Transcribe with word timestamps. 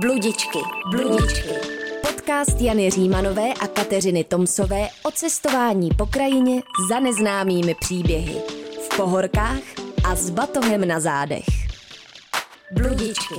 Bludičky, 0.00 0.58
bludičky. 0.90 1.48
Podcast 2.08 2.60
Jany 2.60 2.90
Římanové 2.90 3.54
a 3.60 3.66
Kateřiny 3.66 4.24
Tomsové 4.24 4.88
o 5.02 5.10
cestování 5.10 5.90
po 5.98 6.06
krajině 6.06 6.62
za 6.88 7.00
neznámými 7.00 7.74
příběhy. 7.74 8.42
V 8.80 8.96
pohorkách 8.96 9.60
a 10.04 10.16
s 10.16 10.30
batohem 10.30 10.88
na 10.88 11.00
zádech. 11.00 11.44
Bludičky. 12.72 13.34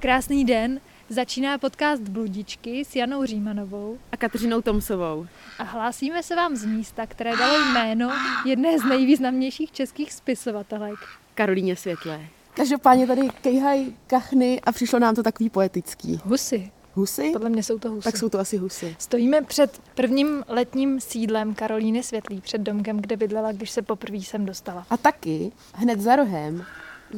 Krásný 0.00 0.44
den, 0.44 0.80
začíná 1.08 1.58
podcast 1.58 2.02
Bludičky 2.02 2.84
s 2.84 2.96
Janou 2.96 3.24
Římanovou 3.24 3.98
a 4.12 4.16
Kateřinou 4.16 4.60
Tomsovou. 4.60 5.26
a 5.58 5.62
hlásíme 5.62 6.22
se 6.22 6.36
vám 6.36 6.56
z 6.56 6.64
místa, 6.64 7.06
které 7.06 7.36
dalo 7.36 7.72
jméno 7.72 8.12
jedné 8.46 8.78
z 8.78 8.84
nejvýznamnějších 8.84 9.72
českých 9.72 10.12
spisovatelek. 10.12 10.98
Karolíně 11.34 11.76
Světlé. 11.76 12.20
Každopádně 12.54 13.06
tady 13.06 13.28
kejhaj 13.42 13.86
kachny 14.06 14.60
a 14.60 14.72
přišlo 14.72 14.98
nám 14.98 15.14
to 15.14 15.22
takový 15.22 15.50
poetický. 15.50 16.20
Husy. 16.24 16.70
Husy? 16.94 17.30
Podle 17.32 17.48
mě 17.48 17.62
jsou 17.62 17.78
to 17.78 17.90
husy. 17.90 18.04
Tak 18.04 18.16
jsou 18.16 18.28
to 18.28 18.38
asi 18.38 18.56
husy. 18.56 18.96
Stojíme 18.98 19.42
před 19.42 19.80
prvním 19.94 20.44
letním 20.48 21.00
sídlem 21.00 21.54
Karolíny 21.54 22.02
Světlý, 22.02 22.40
před 22.40 22.60
domkem, 22.60 23.00
kde 23.00 23.16
bydlela, 23.16 23.52
když 23.52 23.70
se 23.70 23.82
poprvé 23.82 24.20
sem 24.22 24.46
dostala. 24.46 24.86
A 24.90 24.96
taky 24.96 25.52
hned 25.74 26.00
za 26.00 26.16
rohem 26.16 26.64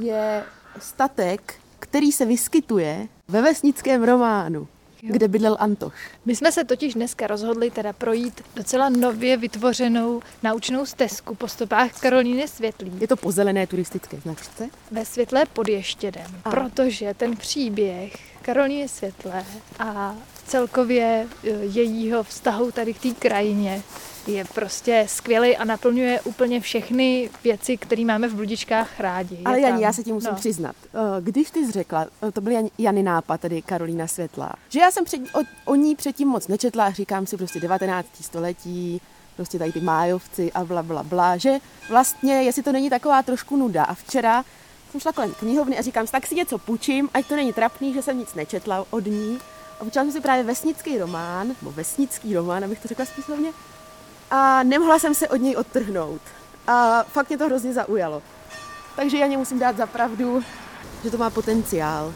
je 0.03 0.45
statek, 0.79 1.55
který 1.79 2.13
se 2.13 2.25
vyskytuje 2.25 3.09
ve 3.29 3.43
vesnickém 3.43 4.03
románu, 4.03 4.69
Jo. 5.07 5.13
kde 5.13 5.29
bydlel 5.29 5.57
Antoš. 5.61 5.95
My 6.25 6.37
jsme 6.37 6.53
se 6.53 6.65
totiž 6.65 6.95
dneska 6.95 7.27
rozhodli 7.27 7.71
teda 7.71 7.93
projít 7.93 8.41
docela 8.57 8.89
nově 8.89 9.37
vytvořenou 9.37 10.23
naučnou 10.43 10.87
stezku 10.87 11.35
po 11.35 11.49
stopách 11.49 12.01
Karolíny 12.01 12.49
Světlý 12.49 12.93
Je 13.01 13.09
to 13.09 13.17
po 13.17 13.33
zelené 13.33 13.67
turistické 13.67 14.17
značce. 14.21 14.69
ve 14.91 15.05
Světlé 15.05 15.47
pod 15.53 15.69
Ještědem, 15.69 16.27
A. 16.45 16.51
protože 16.51 17.15
ten 17.15 17.37
příběh 17.37 18.13
Karolíny 18.43 18.89
Světlé 18.89 19.45
a 19.79 20.15
celkově 20.47 21.27
e, 21.45 21.49
jejího 21.51 22.23
vztahu 22.23 22.73
tady 22.73 22.95
k 22.95 22.99
té 23.03 23.11
krajině 23.11 23.83
je 24.27 24.45
prostě 24.45 25.05
skvělý 25.09 25.57
a 25.57 25.65
naplňuje 25.65 26.21
úplně 26.21 26.61
všechny 26.61 27.31
věci, 27.45 27.77
které 27.77 28.05
máme 28.05 28.29
v 28.29 28.35
Bludičkách 28.35 29.01
rádi. 29.01 29.39
Ale 29.45 29.61
Jani, 29.61 29.83
já 29.85 29.93
se 29.93 30.03
ti 30.03 30.13
musím 30.13 30.31
no. 30.31 30.37
přiznat. 30.37 30.77
Eh, 30.95 30.99
Když 31.21 31.51
ty 31.51 31.67
jsi 31.67 31.73
řekla, 31.73 32.07
eh, 32.29 32.33
to 32.33 32.41
byl 32.41 32.53
Jan- 32.53 32.71
Jany 32.79 33.03
nápad, 33.03 33.41
tedy 33.41 33.63
Karolína 33.63 34.07
Světlá, 34.07 34.53
že 34.69 34.81
já 34.81 34.91
jsem 34.91 35.05
před, 35.05 35.21
o, 35.35 35.41
o 35.65 35.75
ní 35.75 35.97
předtím 35.97 36.29
moc 36.29 36.49
nečetla 36.49 36.85
a 36.85 36.91
říkám 36.91 37.27
si 37.27 37.37
prostě 37.37 37.61
19. 37.61 38.09
století, 38.21 39.01
prostě 39.37 39.59
tady 39.59 39.73
ty 39.73 39.81
májovci 39.81 40.53
a 40.53 40.65
bla, 40.65 40.83
bla, 40.83 41.03
bla, 41.03 41.37
že 41.37 41.59
vlastně, 41.89 42.43
jestli 42.43 42.63
to 42.63 42.73
není 42.73 42.91
taková 42.91 43.23
trošku 43.23 43.57
nuda. 43.57 43.85
A 43.85 43.95
včera 43.95 44.45
jsem 44.91 45.01
šla 45.01 45.13
kolem 45.13 45.33
knihovny 45.35 45.79
a 45.79 45.83
říkám 45.83 46.07
si, 46.07 46.13
tak 46.13 46.27
si 46.27 46.35
něco 46.35 46.59
půjčím, 46.59 47.09
ať 47.15 47.27
to 47.27 47.37
není 47.37 47.53
trapný, 47.53 47.95
že 47.95 48.03
jsem 48.03 48.19
nic 48.19 48.35
nečetla 48.35 48.87
od 48.91 49.07
ní. 49.07 49.39
A 49.81 49.85
počala 49.85 50.05
jsem 50.05 50.13
si 50.13 50.21
právě 50.21 50.45
vesnický 50.45 50.99
román, 50.99 51.49
nebo 51.49 51.73
vesnický 51.73 52.35
román, 52.35 52.65
abych 52.65 52.81
to 52.81 52.89
řekla 52.89 53.05
spísovně, 53.05 53.51
a 54.35 54.63
nemohla 54.63 54.99
jsem 54.99 55.15
se 55.15 55.29
od 55.29 55.37
něj 55.37 55.57
odtrhnout. 55.57 56.21
A 56.67 57.03
fakt 57.03 57.29
mě 57.29 57.39
to 57.39 57.47
hrozně 57.47 57.73
zaujalo. 57.73 58.23
Takže 58.97 59.19
já 59.19 59.27
musím 59.39 59.59
dát 59.59 59.77
za 59.77 59.87
pravdu, 59.87 60.43
že 61.05 61.11
to 61.11 61.19
má 61.19 61.31
potenciál. 61.31 62.15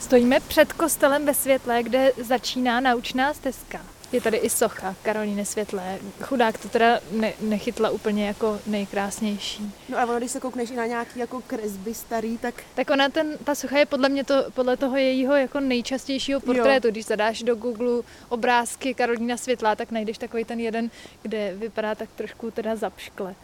Stojíme 0.00 0.40
před 0.40 0.72
kostelem 0.72 1.26
ve 1.26 1.34
Světlé, 1.34 1.82
kde 1.82 2.12
začíná 2.22 2.80
naučná 2.80 3.34
stezka. 3.34 3.80
Je 4.12 4.20
tady 4.20 4.36
i 4.36 4.50
socha 4.50 4.94
Karolíny 5.02 5.44
Světlé. 5.44 5.98
Chudák 6.22 6.58
to 6.58 6.68
teda 6.68 7.00
ne, 7.10 7.32
nechytla 7.40 7.90
úplně 7.90 8.26
jako 8.26 8.60
nejkrásnější. 8.66 9.74
No 9.88 9.98
a 9.98 10.04
ono, 10.04 10.18
když 10.18 10.30
se 10.30 10.40
koukneš 10.40 10.70
i 10.70 10.76
na 10.76 10.86
nějaký 10.86 11.18
jako 11.18 11.40
kresby 11.46 11.94
starý, 11.94 12.38
tak 12.38 12.54
Tak 12.74 12.90
ona, 12.90 13.08
ten, 13.08 13.38
ta 13.44 13.54
socha 13.54 13.78
je 13.78 13.86
podle 13.86 14.08
mě 14.08 14.24
to, 14.24 14.44
podle 14.54 14.76
toho 14.76 14.96
jejího 14.96 15.36
jako 15.36 15.60
nejčastějšího 15.60 16.40
portrétu. 16.40 16.90
Když 16.90 17.06
zadáš 17.06 17.42
do 17.42 17.54
Google 17.54 18.02
obrázky 18.28 18.94
Karolína 18.94 19.36
Světlá, 19.36 19.76
tak 19.76 19.90
najdeš 19.90 20.18
takový 20.18 20.44
ten 20.44 20.60
jeden, 20.60 20.90
kde 21.22 21.54
vypadá 21.56 21.94
tak 21.94 22.08
trošku 22.16 22.50
teda 22.50 22.76
zapškle. 22.76 23.34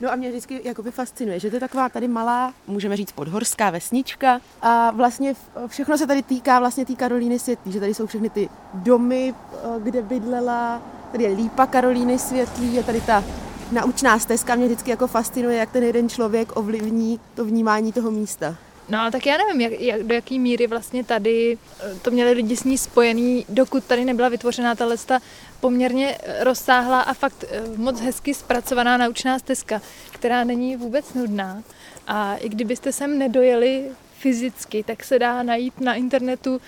No 0.00 0.12
a 0.12 0.16
mě 0.16 0.28
vždycky 0.28 0.60
jakoby 0.64 0.90
fascinuje, 0.90 1.40
že 1.40 1.50
to 1.50 1.56
je 1.56 1.60
taková 1.60 1.88
tady 1.88 2.08
malá, 2.08 2.54
můžeme 2.66 2.96
říct 2.96 3.12
podhorská 3.12 3.70
vesnička. 3.70 4.40
A 4.62 4.90
vlastně 4.90 5.34
všechno 5.66 5.98
se 5.98 6.06
tady 6.06 6.22
týká 6.22 6.58
vlastně 6.58 6.86
té 6.86 6.94
Karolíny 6.94 7.38
Světlý, 7.38 7.72
že 7.72 7.80
tady 7.80 7.94
jsou 7.94 8.06
všechny 8.06 8.30
ty 8.30 8.48
domy, 8.74 9.34
eh, 9.52 9.56
kde 9.78 10.02
bydlela, 10.02 10.82
tady 11.12 11.24
je 11.24 11.30
lípa 11.30 11.66
Karolíny 11.66 12.18
Světlý, 12.18 12.74
je 12.74 12.82
tady 12.82 13.00
ta 13.00 13.24
naučná 13.72 14.18
stezka, 14.18 14.54
mě 14.54 14.66
vždycky 14.66 14.90
jako 14.90 15.06
fascinuje, 15.06 15.56
jak 15.56 15.70
ten 15.70 15.82
jeden 15.82 16.08
člověk 16.08 16.56
ovlivní 16.56 17.20
to 17.34 17.44
vnímání 17.44 17.92
toho 17.92 18.10
místa. 18.10 18.56
No 18.88 19.00
ale 19.00 19.10
tak 19.10 19.26
já 19.26 19.36
nevím, 19.36 19.60
jak, 19.60 19.80
jak, 19.80 20.02
do 20.02 20.14
jaký 20.14 20.38
míry 20.38 20.66
vlastně 20.66 21.04
tady 21.04 21.58
eh, 21.80 21.94
to 22.02 22.10
měli 22.10 22.32
lidi 22.32 22.56
s 22.56 22.64
ní 22.64 22.78
spojený, 22.78 23.46
dokud 23.48 23.84
tady 23.84 24.04
nebyla 24.04 24.28
vytvořená 24.28 24.74
ta 24.74 24.96
ta 25.06 25.20
poměrně 25.60 26.18
eh, 26.22 26.44
rozsáhlá 26.44 27.00
a 27.00 27.14
fakt 27.14 27.44
eh, 27.48 27.62
moc 27.76 28.00
hezky 28.00 28.34
zpracovaná 28.34 28.96
naučná 28.96 29.38
stezka, 29.38 29.80
která 30.10 30.44
není 30.44 30.76
vůbec 30.76 31.14
nudná. 31.14 31.62
A 32.06 32.36
i 32.36 32.48
kdybyste 32.48 32.92
sem 32.92 33.18
nedojeli 33.18 33.90
fyzicky, 34.18 34.82
tak 34.82 35.04
se 35.04 35.18
dá 35.18 35.42
najít 35.42 35.80
na 35.80 35.94
internetu 35.94 36.60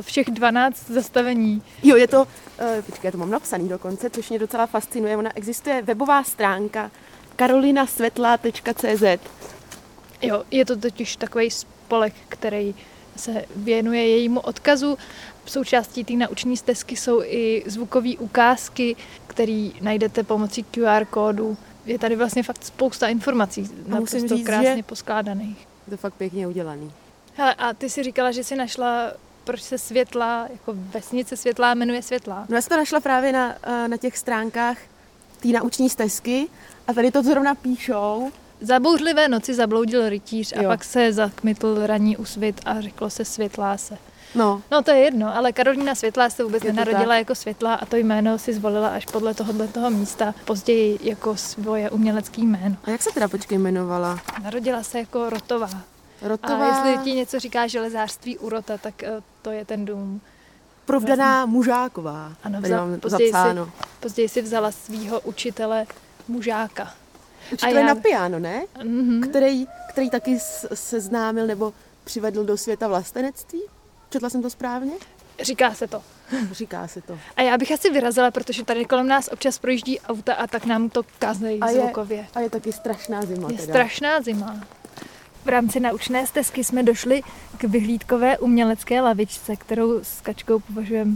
všech 0.00 0.26
12 0.26 0.90
zastavení. 0.90 1.62
Jo, 1.82 1.96
je 1.96 2.08
to, 2.08 2.26
počkej, 2.86 3.08
já 3.08 3.12
to 3.12 3.18
mám 3.18 3.30
napsaný 3.30 3.68
dokonce, 3.68 4.10
což 4.10 4.30
mě 4.30 4.38
docela 4.38 4.66
fascinuje. 4.66 5.16
Ona 5.16 5.36
existuje 5.36 5.82
webová 5.82 6.24
stránka 6.24 6.90
karolinasvetla.cz 7.36 9.02
Jo, 10.22 10.44
je 10.50 10.64
to 10.64 10.76
totiž 10.76 11.16
takový 11.16 11.50
spolek, 11.50 12.14
který 12.28 12.74
se 13.16 13.44
věnuje 13.56 14.08
jejímu 14.08 14.40
odkazu. 14.40 14.98
Součástí 15.46 16.04
té 16.04 16.12
nauční 16.12 16.56
stezky 16.56 16.96
jsou 16.96 17.22
i 17.22 17.62
zvukové 17.66 18.10
ukázky, 18.18 18.96
které 19.26 19.68
najdete 19.80 20.22
pomocí 20.22 20.62
QR 20.64 21.04
kódu. 21.04 21.56
Je 21.86 21.98
tady 21.98 22.16
vlastně 22.16 22.42
fakt 22.42 22.64
spousta 22.64 23.08
informací, 23.08 23.60
musím 23.60 23.84
naprosto 23.88 24.36
říct, 24.36 24.46
krásně 24.46 24.76
že- 24.76 24.82
poskládaných. 24.82 25.58
Je 25.86 25.90
to 25.90 25.96
fakt 25.96 26.14
pěkně 26.14 26.46
udělaný. 26.48 26.92
Hele, 27.34 27.54
a 27.54 27.72
ty 27.74 27.90
si 27.90 28.02
říkala, 28.02 28.30
že 28.32 28.44
si 28.44 28.56
našla, 28.56 29.12
proč 29.44 29.62
se 29.62 29.78
světla, 29.78 30.46
jako 30.52 30.72
vesnice 30.76 31.36
světlá, 31.36 31.74
jmenuje 31.74 32.02
světlá. 32.02 32.46
No 32.48 32.56
já 32.56 32.62
jsem 32.62 32.68
to 32.68 32.76
našla 32.76 33.00
právě 33.00 33.32
na, 33.32 33.54
eh, 33.62 33.88
na 33.88 33.96
těch 33.96 34.18
stránkách 34.18 34.78
té 35.40 35.48
nauční 35.48 35.90
stezky 35.90 36.48
a 36.86 36.92
tady 36.92 37.10
to 37.10 37.22
zrovna 37.22 37.54
píšou. 37.54 38.30
Za 38.60 38.80
bouřlivé 38.80 39.28
noci 39.28 39.54
zabloudil 39.54 40.08
rytíř 40.08 40.52
a 40.56 40.62
Jo. 40.62 40.68
pak 40.70 40.84
se 40.84 41.12
zakmitl 41.12 41.86
ranní 41.86 42.16
úsvit 42.16 42.60
a 42.64 42.80
řeklo 42.80 43.10
se 43.10 43.24
světlá 43.24 43.76
se. 43.76 43.98
No, 44.34 44.62
No 44.70 44.82
to 44.82 44.90
je 44.90 44.98
jedno, 44.98 45.36
ale 45.36 45.52
Karolína 45.52 45.94
Světlá 45.94 46.30
se 46.30 46.44
vůbec 46.44 46.62
nenarodila 46.62 47.06
tak. 47.06 47.18
jako 47.18 47.34
Světlá 47.34 47.74
a 47.74 47.86
to 47.86 47.96
jméno 47.96 48.38
si 48.38 48.52
zvolila 48.54 48.88
až 48.88 49.06
podle 49.06 49.34
tohohle 49.34 49.68
toho 49.68 49.90
místa, 49.90 50.34
později 50.44 50.98
jako 51.02 51.36
svoje 51.36 51.90
umělecké 51.90 52.40
jméno. 52.42 52.76
a 52.84 52.90
jak 52.90 53.02
se 53.02 53.10
teda 53.14 53.28
počkej 53.28 53.56
jmenovala? 53.58 54.20
Narodila 54.42 54.82
se 54.82 54.98
jako 54.98 55.30
Rotová. 55.30 55.70
Rotová, 56.22 56.66
A 56.70 56.86
jestli 56.86 57.04
ti 57.04 57.12
něco 57.16 57.38
říká 57.40 57.66
železářství 57.66 58.38
Urota, 58.38 58.78
tak 58.78 59.02
eh, 59.02 59.10
to 59.42 59.50
je 59.50 59.64
ten 59.64 59.84
dům. 59.84 60.20
provdaná 60.86 61.46
mužáková. 61.46 62.32
Ano, 62.44 62.60
mám 62.70 63.00
později 63.00 63.32
si-. 63.32 63.70
Později 64.00 64.28
si 64.28 64.42
vzala 64.42 64.72
svého 64.72 65.20
učitele 65.20 65.86
mužáka. 66.28 66.94
Učitel 67.52 67.76
já- 67.78 67.86
na 67.86 67.94
piano, 67.94 68.38
ne? 68.38 68.62
Mhm. 68.84 69.22
Který, 69.30 69.66
který 69.88 70.10
taky 70.10 70.38
seznámil 70.74 71.46
nebo 71.46 71.72
přivedl 72.04 72.44
do 72.44 72.56
světa 72.56 72.88
vlastenectví? 72.88 73.62
Četla 74.10 74.30
jsem 74.30 74.42
to 74.42 74.50
správně? 74.50 74.92
Říká 75.40 75.74
se 75.74 75.86
to. 75.86 76.02
Říká 76.52 76.88
se 76.88 77.00
to. 77.02 77.18
A 77.36 77.42
já 77.42 77.58
bych 77.58 77.72
asi 77.72 77.90
vyrazila, 77.90 78.30
protože 78.30 78.64
tady 78.64 78.84
kolem 78.84 79.06
nás 79.08 79.28
občas 79.32 79.58
projíždí 79.58 80.00
auta 80.00 80.34
a 80.34 80.46
tak 80.46 80.64
nám 80.66 80.90
to 80.90 81.02
kazejí 81.18 81.60
A 81.60 81.70
je, 81.70 81.74
zvukově. 81.80 82.26
a 82.34 82.40
je 82.40 82.50
taky 82.50 82.72
strašná 82.72 83.22
zima. 83.22 83.48
Je 83.50 83.58
teda. 83.58 83.72
strašná 83.72 84.20
zima. 84.20 84.60
V 85.44 85.48
rámci 85.48 85.80
naučné 85.80 86.26
stezky 86.26 86.64
jsme 86.64 86.82
došli 86.82 87.22
k 87.58 87.64
vyhlídkové 87.64 88.38
umělecké 88.38 89.00
lavičce, 89.00 89.56
kterou 89.56 90.04
s 90.04 90.20
Kačkou 90.20 90.58
považujeme 90.58 91.12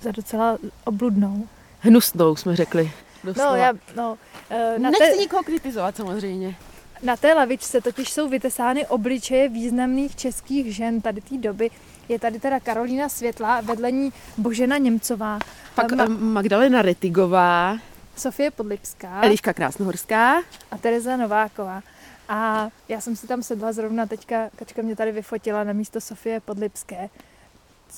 za 0.00 0.10
docela 0.10 0.58
obludnou. 0.84 1.48
Hnusnou, 1.80 2.36
jsme 2.36 2.56
řekli. 2.56 2.92
Doslova. 3.24 3.50
No, 3.50 3.56
já, 3.56 3.72
no, 3.96 4.18
eh, 4.50 4.78
na, 4.78 4.90
Nechci 4.90 5.10
té, 5.12 5.16
nikoho 5.16 5.42
kritizovat 5.42 5.96
samozřejmě. 5.96 6.56
na 7.02 7.16
té 7.16 7.34
lavičce 7.34 7.80
totiž 7.80 8.10
jsou 8.12 8.28
vytesány 8.28 8.86
obličeje 8.86 9.48
významných 9.48 10.16
českých 10.16 10.74
žen 10.76 11.00
tady 11.00 11.20
té 11.20 11.38
doby. 11.38 11.70
Je 12.08 12.18
tady 12.18 12.40
teda 12.40 12.60
Karolína 12.60 13.08
Světlá, 13.08 13.60
vedle 13.60 13.92
ní 13.92 14.12
Božena 14.38 14.78
Němcová, 14.78 15.38
Pak 15.74 15.92
Ma- 15.92 16.06
Ma- 16.06 16.18
Magdalena 16.18 16.82
Retigová, 16.82 17.78
Sofie 18.16 18.50
Podlipská 18.50 19.22
Eliška 19.22 19.52
Krásnohorská. 19.52 20.42
a 20.70 20.78
Tereza 20.80 21.16
Nováková. 21.16 21.82
A 22.28 22.68
já 22.88 23.00
jsem 23.00 23.16
si 23.16 23.26
tam 23.26 23.42
sedla 23.42 23.72
zrovna 23.72 24.06
teďka, 24.06 24.50
Kačka 24.56 24.82
mě 24.82 24.96
tady 24.96 25.12
vyfotila 25.12 25.64
na 25.64 25.72
místo 25.72 26.00
Sofie 26.00 26.40
Podlipské. 26.40 27.08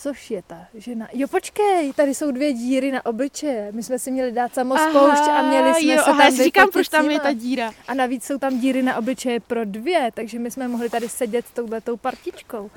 Což 0.02 0.30
je 0.30 0.42
ta 0.42 0.56
žena? 0.74 1.08
Jo, 1.12 1.28
počkej, 1.28 1.92
tady 1.92 2.14
jsou 2.14 2.30
dvě 2.30 2.52
díry 2.52 2.92
na 2.92 3.06
obličeje. 3.06 3.72
My 3.72 3.82
jsme 3.82 3.98
si 3.98 4.10
měli 4.10 4.32
dát 4.32 4.54
samospoušť 4.54 5.28
a 5.28 5.42
měli 5.42 5.74
jsme 5.74 5.92
jo, 5.92 5.98
se 5.98 6.04
tam 6.04 6.20
já 6.20 6.30
si 6.30 6.44
říkám, 6.44 6.70
proč 6.70 6.88
tam 6.88 7.10
je 7.10 7.20
ta 7.20 7.32
díra. 7.32 7.72
A 7.88 7.94
navíc 7.94 8.24
jsou 8.24 8.38
tam 8.38 8.60
díry 8.60 8.82
na 8.82 8.96
obličeje 8.96 9.40
pro 9.40 9.64
dvě, 9.64 10.10
takže 10.14 10.38
my 10.38 10.50
jsme 10.50 10.68
mohli 10.68 10.90
tady 10.90 11.08
sedět 11.08 11.46
s 11.46 11.50
touhletou 11.50 11.96
partičkou. 11.96 12.70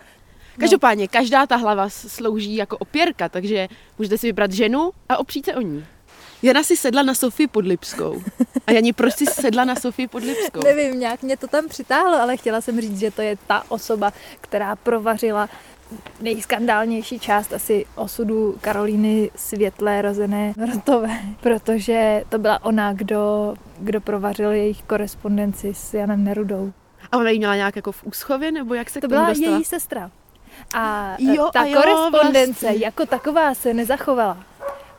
Každopádně, 0.60 1.08
každá 1.08 1.48
ta 1.48 1.56
hlava 1.56 1.90
slouží 1.90 2.56
jako 2.56 2.78
opěrka, 2.78 3.30
takže 3.30 3.68
můžete 3.98 4.18
si 4.18 4.28
vybrat 4.28 4.52
ženu 4.52 4.92
a 5.10 5.18
opřít 5.18 5.46
se 5.46 5.56
o 5.56 5.62
ní. 5.62 5.86
Jana 6.42 6.64
si 6.64 6.78
sedla 6.78 7.04
na 7.04 7.14
Sofii 7.14 7.48
Podlipskou. 7.48 8.24
A 8.68 8.72
Jani, 8.72 8.94
proč 8.94 9.16
si 9.16 9.26
sedla 9.26 9.66
na 9.66 9.76
Sofii 9.76 10.08
Podlipskou? 10.08 10.60
Nevím, 10.64 11.00
nějak 11.00 11.24
mě 11.24 11.38
to 11.38 11.48
tam 11.48 11.68
přitáhlo, 11.68 12.22
ale 12.22 12.38
chtěla 12.38 12.62
jsem 12.62 12.82
říct, 12.82 13.00
že 13.00 13.12
to 13.12 13.22
je 13.22 13.38
ta 13.48 13.64
osoba, 13.70 14.14
která 14.42 14.76
provařila 14.76 15.50
nejskandálnější 16.22 17.20
část 17.20 17.54
asi 17.54 17.86
osudu 17.96 18.58
Karolíny 18.62 19.32
Světlé 19.36 20.02
rozené 20.02 20.54
Rotové, 20.74 21.20
protože 21.42 22.24
to 22.30 22.38
byla 22.38 22.64
ona, 22.66 22.94
kdo, 22.94 23.54
kdo 23.80 24.02
provařil 24.02 24.52
jejich 24.52 24.84
korespondenci 24.84 25.74
s 25.74 25.94
Janem 25.94 26.24
Nerudou. 26.24 26.74
A 27.12 27.18
ona 27.18 27.30
ji 27.30 27.38
měla 27.38 27.56
nějak 27.56 27.76
jako 27.76 27.92
v 27.92 28.04
úschově, 28.04 28.52
nebo 28.52 28.74
jak 28.74 28.90
se 28.90 29.02
To 29.02 29.08
k 29.08 29.10
tomu 29.10 29.20
byla 29.22 29.30
dostala? 29.30 29.56
její 29.56 29.66
sestra. 29.66 30.12
A 30.74 31.16
Jo, 31.20 31.34
jo, 31.34 31.50
ta 31.54 31.60
a 31.62 31.66
jo, 31.66 31.82
korespondence 31.82 32.66
vlastně. 32.66 32.86
jako 32.86 33.06
taková 33.06 33.54
se 33.54 33.74
nezachovala. 33.74 34.38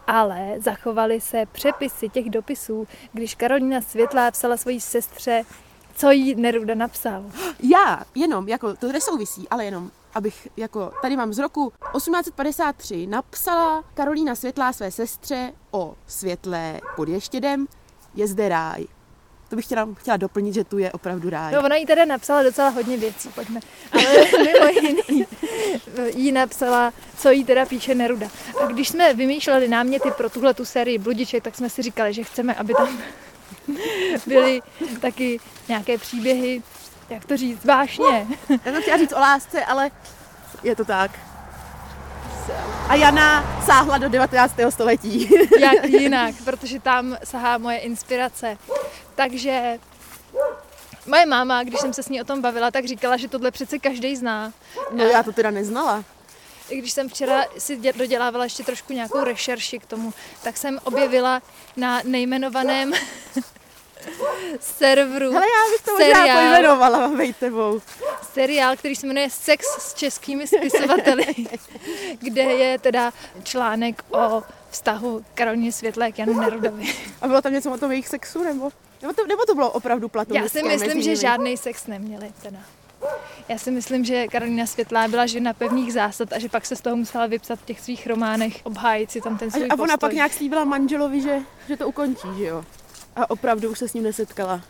Ale 0.06 0.54
zachovaly 0.58 1.20
se 1.20 1.46
přepisy 1.52 2.08
těch 2.08 2.30
dopisů, 2.30 2.88
když 3.12 3.34
Karolína 3.34 3.80
Světlá 3.80 4.30
psala 4.30 4.56
svojí 4.56 4.80
sestře, 4.80 5.42
co 5.96 6.10
jí 6.10 6.34
Neruda 6.34 6.74
napsal. 6.74 7.24
Já, 7.62 8.00
jenom, 8.14 8.48
jako, 8.48 8.74
to 8.76 8.92
nesouvisí, 8.92 9.48
ale 9.48 9.64
jenom, 9.64 9.90
abych, 10.14 10.48
jako, 10.56 10.92
tady 11.02 11.16
mám 11.16 11.32
z 11.32 11.38
roku 11.38 11.72
1853, 11.96 13.06
napsala 13.06 13.84
Karolína 13.94 14.34
Světlá 14.34 14.72
své 14.72 14.90
sestře 14.90 15.52
o 15.70 15.94
Světlé 16.06 16.80
pod 16.96 17.08
Ještědem, 17.08 17.66
je 18.14 18.26
zde 18.26 18.48
ráj. 18.48 18.86
To 19.48 19.56
bych 19.56 19.64
chtěla, 19.64 19.88
chtěla 19.94 20.16
doplnit, 20.16 20.54
že 20.54 20.64
tu 20.64 20.78
je 20.78 20.92
opravdu 20.92 21.30
ráj. 21.30 21.54
No 21.54 21.64
ona 21.64 21.76
jí 21.76 21.86
teda 21.86 22.04
napsala 22.04 22.42
docela 22.42 22.68
hodně 22.68 22.96
věcí, 22.96 23.28
pojďme. 23.28 23.60
Ale 23.92 24.04
mimo 24.44 24.80
jiný 24.82 25.26
jí 26.14 26.32
napsala, 26.32 26.92
co 27.18 27.30
jí 27.30 27.44
teda 27.44 27.66
píše 27.66 27.94
Neruda. 27.94 28.28
A 28.60 28.66
když 28.66 28.88
jsme 28.88 29.14
vymýšleli 29.14 29.68
náměty 29.68 30.10
pro 30.10 30.30
tuhle 30.30 30.54
tu 30.54 30.64
sérii 30.64 30.98
Bludiček, 30.98 31.44
tak 31.44 31.54
jsme 31.54 31.70
si 31.70 31.82
říkali, 31.82 32.14
že 32.14 32.24
chceme, 32.24 32.54
aby 32.54 32.74
tam 32.74 32.98
byly 34.26 34.62
taky 35.00 35.40
nějaké 35.68 35.98
příběhy, 35.98 36.62
jak 37.10 37.24
to 37.24 37.36
říct, 37.36 37.64
vášně. 37.64 38.26
Já 38.64 38.72
jsem 38.72 38.82
chtěla 38.82 38.98
říct 38.98 39.12
o 39.12 39.20
lásce, 39.20 39.64
ale 39.64 39.90
je 40.62 40.76
to 40.76 40.84
tak. 40.84 41.10
A 42.88 42.94
Jana 42.94 43.44
sáhla 43.66 43.98
do 43.98 44.08
19. 44.08 44.54
století. 44.70 45.30
Jak 45.60 45.84
jinak, 45.88 46.34
protože 46.44 46.80
tam 46.80 47.16
sahá 47.24 47.58
moje 47.58 47.78
inspirace. 47.78 48.58
Takže 49.14 49.78
moje 51.06 51.26
máma, 51.26 51.62
když 51.62 51.80
jsem 51.80 51.92
se 51.92 52.02
s 52.02 52.08
ní 52.08 52.20
o 52.20 52.24
tom 52.24 52.42
bavila, 52.42 52.70
tak 52.70 52.84
říkala, 52.84 53.16
že 53.16 53.28
tohle 53.28 53.50
přece 53.50 53.78
každý 53.78 54.16
zná. 54.16 54.52
No 54.92 55.04
já 55.04 55.22
to 55.22 55.32
teda 55.32 55.50
neznala. 55.50 56.04
I 56.68 56.78
když 56.78 56.92
jsem 56.92 57.08
včera 57.08 57.44
si 57.58 57.76
dě- 57.76 57.96
dodělávala 57.96 58.44
ještě 58.44 58.62
trošku 58.62 58.92
nějakou 58.92 59.24
rešerši 59.24 59.78
k 59.78 59.86
tomu, 59.86 60.14
tak 60.42 60.56
jsem 60.56 60.78
objevila 60.84 61.42
na 61.76 62.00
nejmenovaném 62.04 62.92
serveru 64.60 65.32
Hele, 65.32 65.46
já 65.46 65.72
bych 65.72 65.82
to 65.84 65.92
možná 65.92 66.06
seriál, 66.06 66.38
pojmenovala, 66.38 67.06
vej 67.08 67.32
tebou. 67.32 67.80
seriál, 68.32 68.76
který 68.76 68.96
se 68.96 69.06
jmenuje 69.06 69.30
Sex 69.30 69.66
s 69.78 69.94
českými 69.94 70.46
spisovateli, 70.46 71.24
kde 72.18 72.42
je 72.42 72.78
teda 72.78 73.12
článek 73.42 74.04
o 74.10 74.42
vztahu 74.70 75.24
Karolíny 75.34 75.72
Světlé 75.72 76.12
k 76.12 76.18
Janu 76.18 76.40
Nerudovi. 76.40 76.94
A 77.22 77.28
bylo 77.28 77.42
tam 77.42 77.52
něco 77.52 77.72
o 77.72 77.78
tom 77.78 77.90
jejich 77.90 78.08
sexu, 78.08 78.42
nebo? 78.44 78.70
Nebo 79.02 79.14
to, 79.14 79.26
nebo 79.26 79.44
to 79.44 79.54
bylo 79.54 79.70
opravdu 79.70 80.08
platonické 80.08 80.58
Já 80.58 80.62
si 80.62 80.68
myslím, 80.68 81.02
že 81.02 81.16
žádný 81.16 81.56
sex 81.56 81.86
neměli 81.86 82.32
teda. 82.42 82.58
Já 83.48 83.58
si 83.58 83.70
myslím, 83.70 84.04
že 84.04 84.28
Karolina 84.28 84.66
Světlá 84.66 85.08
byla 85.08 85.26
žena 85.26 85.52
pevných 85.52 85.92
zásad 85.92 86.32
a 86.32 86.38
že 86.38 86.48
pak 86.48 86.66
se 86.66 86.76
z 86.76 86.80
toho 86.80 86.96
musela 86.96 87.26
vypsat 87.26 87.58
v 87.58 87.64
těch 87.64 87.80
svých 87.80 88.06
románech, 88.06 88.60
obhájit 88.62 89.10
si 89.10 89.20
tam 89.20 89.38
ten 89.38 89.50
svůj 89.50 89.62
A, 89.62 89.66
a 89.66 89.74
ona 89.74 89.78
postoj. 89.78 89.96
pak 89.98 90.12
nějak 90.12 90.32
slíbila 90.32 90.64
manželovi, 90.64 91.20
že, 91.20 91.38
že 91.68 91.76
to 91.76 91.88
ukončí, 91.88 92.28
že 92.38 92.44
jo? 92.44 92.64
A 93.16 93.30
opravdu 93.30 93.70
už 93.70 93.78
se 93.78 93.88
s 93.88 93.94
ním 93.94 94.04
nesetkala. 94.04 94.62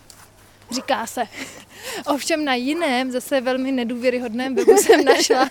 Říká 0.71 1.07
se. 1.07 1.23
Ovšem 2.07 2.45
na 2.45 2.55
jiném, 2.55 3.11
zase 3.11 3.41
velmi 3.41 3.73
nedůvěryhodném 3.73 4.55
webu 4.55 4.77
jsem 4.77 5.05
našla 5.05 5.49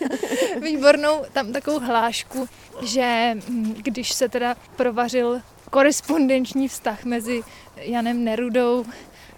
výbornou 0.62 1.26
tam 1.34 1.54
takovou 1.54 1.80
hlášku, 1.80 2.50
že 2.82 3.32
mm, 3.50 3.74
když 3.74 4.14
se 4.14 4.30
teda 4.30 4.56
provařil 4.76 5.42
korespondenční 5.70 6.68
vztah 6.68 7.04
mezi 7.04 7.42
Janem 7.76 8.24
Nerudou 8.24 8.86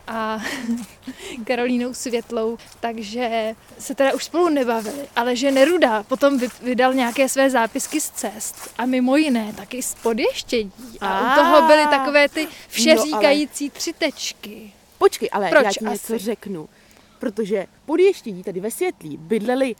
a 0.07 0.39
Karolínou 1.43 1.93
Světlou, 1.93 2.57
takže 2.79 3.55
se 3.79 3.95
teda 3.95 4.13
už 4.13 4.23
spolu 4.25 4.49
nebavili, 4.49 5.07
ale 5.15 5.35
že 5.35 5.51
Neruda 5.51 6.03
potom 6.03 6.37
vy- 6.37 6.47
vydal 6.61 6.93
nějaké 6.93 7.29
své 7.29 7.49
zápisky 7.49 8.01
z 8.01 8.09
cest 8.09 8.55
a 8.77 8.85
mimo 8.85 9.15
jiné 9.17 9.53
taky 9.53 9.83
z 9.83 9.95
podještědí 9.95 10.97
a 11.01 11.31
u 11.31 11.35
toho 11.43 11.67
byly 11.67 11.87
takové 11.87 12.29
ty 12.29 12.47
všeříkající 12.67 13.69
tři 13.69 13.93
tečky. 13.93 14.73
Počkej, 14.97 15.29
ale 15.31 15.49
Proč 15.49 15.63
já 15.63 15.71
ti 15.71 15.85
něco 15.85 16.17
řeknu. 16.17 16.69
Protože 17.19 17.65
pod 17.85 17.99
Ještědí, 17.99 18.43
tady 18.43 18.59
ve 18.59 18.71
Světlí, 18.71 19.17
bydleli 19.17 19.75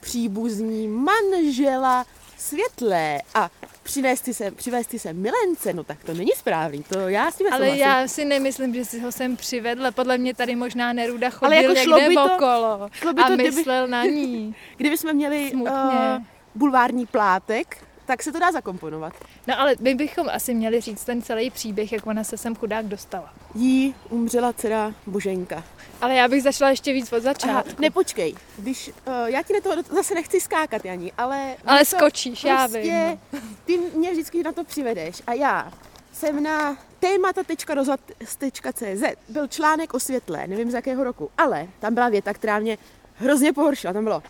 příbuzní 0.00 0.88
manžela 0.88 2.06
Světlé 2.40 3.18
a 3.34 3.50
přivést 3.82 4.24
si 4.24 4.34
sem, 4.34 4.54
přivést 4.54 4.90
si 4.90 4.98
sem 4.98 5.16
milence, 5.22 5.72
no 5.72 5.84
tak 5.84 6.04
to 6.04 6.14
není 6.14 6.30
správný, 6.36 6.82
to 6.82 6.98
já 6.98 7.30
s 7.30 7.36
tím 7.36 7.46
Ale 7.52 7.68
já 7.76 8.08
si 8.08 8.24
nemyslím, 8.24 8.74
že 8.74 8.84
si 8.84 9.00
ho 9.00 9.12
sem 9.12 9.36
přivedla. 9.36 9.90
Podle 9.90 10.18
mě 10.18 10.34
tady 10.34 10.56
možná 10.56 10.92
Neruda 10.92 11.30
chodil 11.30 11.46
Ale 11.46 11.56
jako 11.62 11.74
šlo 11.74 11.96
někde 11.96 12.08
by 12.08 12.14
to- 12.14 12.34
okolo 12.34 12.88
šlo 12.92 13.12
by 13.12 13.22
a 13.22 13.26
to, 13.26 13.34
kdyby- 13.34 13.50
myslel 13.56 13.88
na 13.88 14.04
ní. 14.04 14.54
Kdyby 14.76 14.98
jsme 14.98 15.12
měli 15.12 15.50
Smutně. 15.50 15.70
uh, 16.16 16.22
bulvární 16.54 17.06
plátek, 17.06 17.84
tak 18.10 18.22
se 18.22 18.32
to 18.32 18.38
dá 18.38 18.52
zakomponovat. 18.52 19.12
No 19.46 19.60
ale 19.60 19.74
my 19.80 19.94
bychom 19.94 20.28
asi 20.28 20.54
měli 20.54 20.80
říct 20.80 21.04
ten 21.04 21.22
celý 21.22 21.50
příběh, 21.50 21.92
jak 21.92 22.06
ona 22.06 22.24
se 22.24 22.36
sem 22.36 22.56
chudák 22.56 22.86
dostala. 22.86 23.32
Jí 23.54 23.94
umřela 24.08 24.52
dcera 24.52 24.94
Boženka. 25.06 25.64
Ale 26.00 26.14
já 26.14 26.28
bych 26.28 26.42
začala 26.42 26.70
ještě 26.70 26.92
víc 26.92 27.12
od 27.12 27.16
Aha, 27.16 27.22
začátku. 27.22 27.82
nepočkej, 27.82 28.34
když, 28.58 28.88
uh, 28.88 28.94
já 29.26 29.42
ti 29.42 29.52
do 29.52 29.60
toho 29.60 29.82
zase 29.82 30.14
nechci 30.14 30.40
skákat, 30.40 30.84
Janí, 30.84 31.12
ale... 31.18 31.56
Ale 31.66 31.84
skočíš, 31.84 32.44
já 32.44 32.68
prostě, 32.68 33.18
vím. 33.32 33.56
Ty 33.64 33.78
mě 33.78 34.12
vždycky 34.12 34.42
na 34.42 34.52
to 34.52 34.64
přivedeš 34.64 35.22
a 35.26 35.32
já 35.32 35.72
jsem 36.12 36.42
na 36.42 36.76
témata.rozhlas.cz 37.00 39.02
byl 39.28 39.48
článek 39.48 39.94
o 39.94 40.00
světle, 40.00 40.46
nevím 40.46 40.70
z 40.70 40.74
jakého 40.74 41.04
roku, 41.04 41.30
ale 41.38 41.68
tam 41.80 41.94
byla 41.94 42.08
věta, 42.08 42.34
která 42.34 42.58
mě 42.58 42.78
hrozně 43.14 43.52
pohoršila. 43.52 43.92
Tam 43.92 44.04
bylo, 44.04 44.22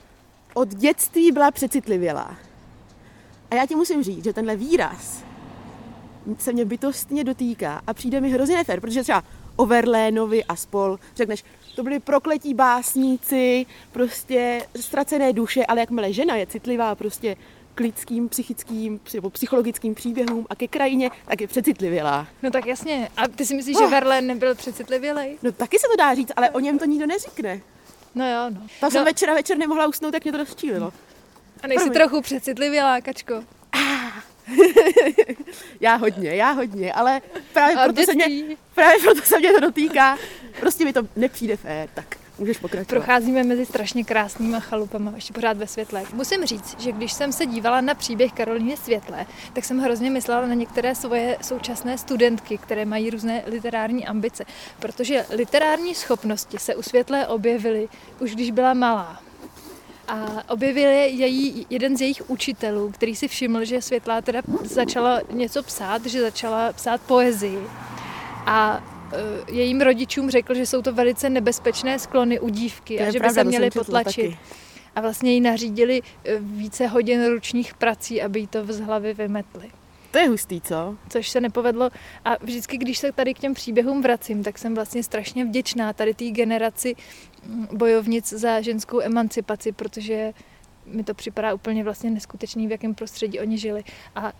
od 0.54 0.68
dětství 0.68 1.32
byla 1.32 1.50
přecitlivělá. 1.50 2.36
A 3.50 3.54
já 3.54 3.66
ti 3.66 3.74
musím 3.74 4.02
říct, 4.02 4.24
že 4.24 4.32
tenhle 4.32 4.56
výraz 4.56 5.24
se 6.38 6.52
mě 6.52 6.64
bytostně 6.64 7.24
dotýká 7.24 7.82
a 7.86 7.94
přijde 7.94 8.20
mi 8.20 8.30
hrozně 8.30 8.56
nefér, 8.56 8.80
protože 8.80 9.02
třeba 9.02 9.24
o 9.56 9.66
Verlénovi 9.66 10.44
a 10.44 10.56
spol 10.56 10.98
řekneš, 11.16 11.44
to 11.76 11.82
byli 11.82 12.00
prokletí 12.00 12.54
básníci, 12.54 13.66
prostě 13.92 14.66
ztracené 14.80 15.32
duše, 15.32 15.66
ale 15.66 15.80
jakmile 15.80 16.12
žena 16.12 16.36
je 16.36 16.46
citlivá 16.46 16.94
prostě 16.94 17.36
k 17.74 17.80
lidským, 17.80 18.28
psychickým 18.28 19.00
nebo 19.14 19.30
psychologickým 19.30 19.94
příběhům 19.94 20.46
a 20.50 20.54
ke 20.54 20.68
krajině, 20.68 21.10
tak 21.26 21.40
je 21.40 21.46
přecitlivělá. 21.46 22.26
No 22.42 22.50
tak 22.50 22.66
jasně. 22.66 23.08
A 23.16 23.28
ty 23.28 23.46
si 23.46 23.54
myslíš, 23.54 23.76
že 23.78 23.84
Oh. 23.84 23.90
Verlaine 23.90 24.34
nebyl 24.34 24.54
přecitlivělej? 24.54 25.38
No 25.42 25.52
taky 25.52 25.78
se 25.78 25.86
to 25.90 25.96
dá 25.96 26.14
říct, 26.14 26.32
ale 26.36 26.50
o 26.50 26.60
něm 26.60 26.78
to 26.78 26.84
nikdo 26.84 27.06
neřekne. 27.06 27.60
No 28.14 28.30
jo, 28.30 28.50
no. 28.50 28.90
Jsem 28.90 29.00
no 29.00 29.04
večera 29.04 29.34
večer 29.34 29.58
nemohla 29.58 29.86
usnout, 29.86 30.12
tak 30.12 30.24
mě 30.24 30.32
to 30.32 30.38
rozčílilo. 30.38 30.92
A 31.62 31.66
nejsi 31.66 31.84
promiň. 31.84 31.94
trochu 31.94 32.20
přecitlivělá, 32.20 33.00
kačko. 33.00 33.44
Já 35.80 35.96
hodně, 35.96 36.34
já 36.34 36.50
hodně, 36.50 36.92
ale 36.92 37.20
právě 37.52 37.76
A 37.76 37.84
proto, 37.84 38.02
se 38.02 38.14
mě, 38.14 38.56
právě 38.74 38.98
proto 39.02 39.22
se 39.22 39.38
mě 39.38 39.52
to 39.52 39.60
dotýká. 39.60 40.18
Prostě 40.60 40.84
mi 40.84 40.92
to 40.92 41.02
nepřijde 41.16 41.56
fér, 41.56 41.88
tak 41.94 42.16
můžeš 42.38 42.58
pokračovat. 42.58 42.88
Procházíme 42.88 43.42
mezi 43.42 43.66
strašně 43.66 44.04
krásnýma 44.04 44.60
chalupama, 44.60 45.12
ještě 45.14 45.32
pořád 45.32 45.56
ve 45.56 45.66
světle. 45.66 46.02
Musím 46.14 46.46
říct, 46.46 46.80
že 46.80 46.92
když 46.92 47.12
jsem 47.12 47.32
se 47.32 47.46
dívala 47.46 47.80
na 47.80 47.94
příběh 47.94 48.32
Karolíny 48.32 48.76
Světle, 48.76 49.26
tak 49.52 49.64
jsem 49.64 49.78
hrozně 49.78 50.10
myslela 50.10 50.46
na 50.46 50.54
některé 50.54 50.94
svoje 50.94 51.38
současné 51.42 51.98
studentky, 51.98 52.58
které 52.58 52.84
mají 52.84 53.10
různé 53.10 53.42
literární 53.46 54.06
ambice, 54.06 54.44
protože 54.78 55.26
literární 55.30 55.94
schopnosti 55.94 56.58
se 56.58 56.74
u 56.74 56.82
Světlé 56.82 57.26
objevily 57.26 57.88
už 58.20 58.34
když 58.34 58.50
byla 58.50 58.74
malá. 58.74 59.29
A 60.10 60.44
objevil 60.48 60.90
je 60.90 61.06
její, 61.08 61.66
jeden 61.70 61.96
z 61.96 62.00
jejich 62.00 62.30
učitelů, 62.30 62.90
který 62.90 63.16
si 63.16 63.28
všiml, 63.28 63.64
že 63.64 63.82
Světlá 63.82 64.20
teda 64.20 64.40
začala 64.64 65.20
něco 65.32 65.62
psát, 65.62 66.06
že 66.06 66.20
začala 66.20 66.72
psát 66.72 67.00
poezii. 67.00 67.58
A 68.46 68.84
eh, 69.12 69.16
jejím 69.52 69.80
rodičům 69.80 70.30
řekl, 70.30 70.54
že 70.54 70.66
jsou 70.66 70.82
to 70.82 70.92
velice 70.92 71.30
nebezpečné 71.30 71.98
sklony 71.98 72.40
u 72.40 72.48
dívky 72.48 72.96
To 72.98 73.02
a 73.02 73.06
že 73.06 73.12
by 73.12 73.18
pravda, 73.18 73.42
se 73.42 73.44
měli 73.44 73.64
jsem 73.64 73.70
četla 73.70 73.84
potlačit. 73.84 74.24
taky. 74.30 74.38
A 74.96 75.00
vlastně 75.00 75.32
jí 75.32 75.40
nařídili 75.40 76.02
eh, 76.24 76.36
více 76.40 76.86
hodin 76.86 77.26
ručních 77.26 77.74
prací, 77.74 78.22
aby 78.22 78.40
jí 78.40 78.46
to 78.46 78.64
z 78.72 78.80
hlavy 78.80 79.14
vymetli. 79.14 79.70
To 80.10 80.18
je 80.18 80.28
hustý, 80.28 80.60
co? 80.60 80.96
Což 81.08 81.28
se 81.28 81.40
nepovedlo. 81.40 81.90
A 82.24 82.44
vždycky, 82.44 82.78
když 82.78 82.98
se 82.98 83.12
tady 83.12 83.34
k 83.34 83.38
těm 83.38 83.54
příběhům 83.54 84.02
vracím, 84.02 84.42
tak 84.42 84.58
jsem 84.58 84.74
vlastně 84.74 85.02
strašně 85.02 85.44
vděčná 85.44 85.92
tady 85.92 86.14
té 86.14 86.24
generaci 86.24 86.96
mm, 87.46 87.66
bojovnic 87.72 88.32
za 88.32 88.60
ženskou 88.60 89.00
emancipaci, 89.00 89.72
protože 89.72 90.32
mi 90.86 91.04
to 91.04 91.14
připadá 91.14 91.54
úplně 91.54 91.84
vlastně 91.84 92.10
neskutečný, 92.10 92.66
v 92.66 92.70
jakém 92.70 92.94
prostředí 92.94 93.40
oni 93.40 93.58
žili. 93.58 93.84
A 94.14 94.32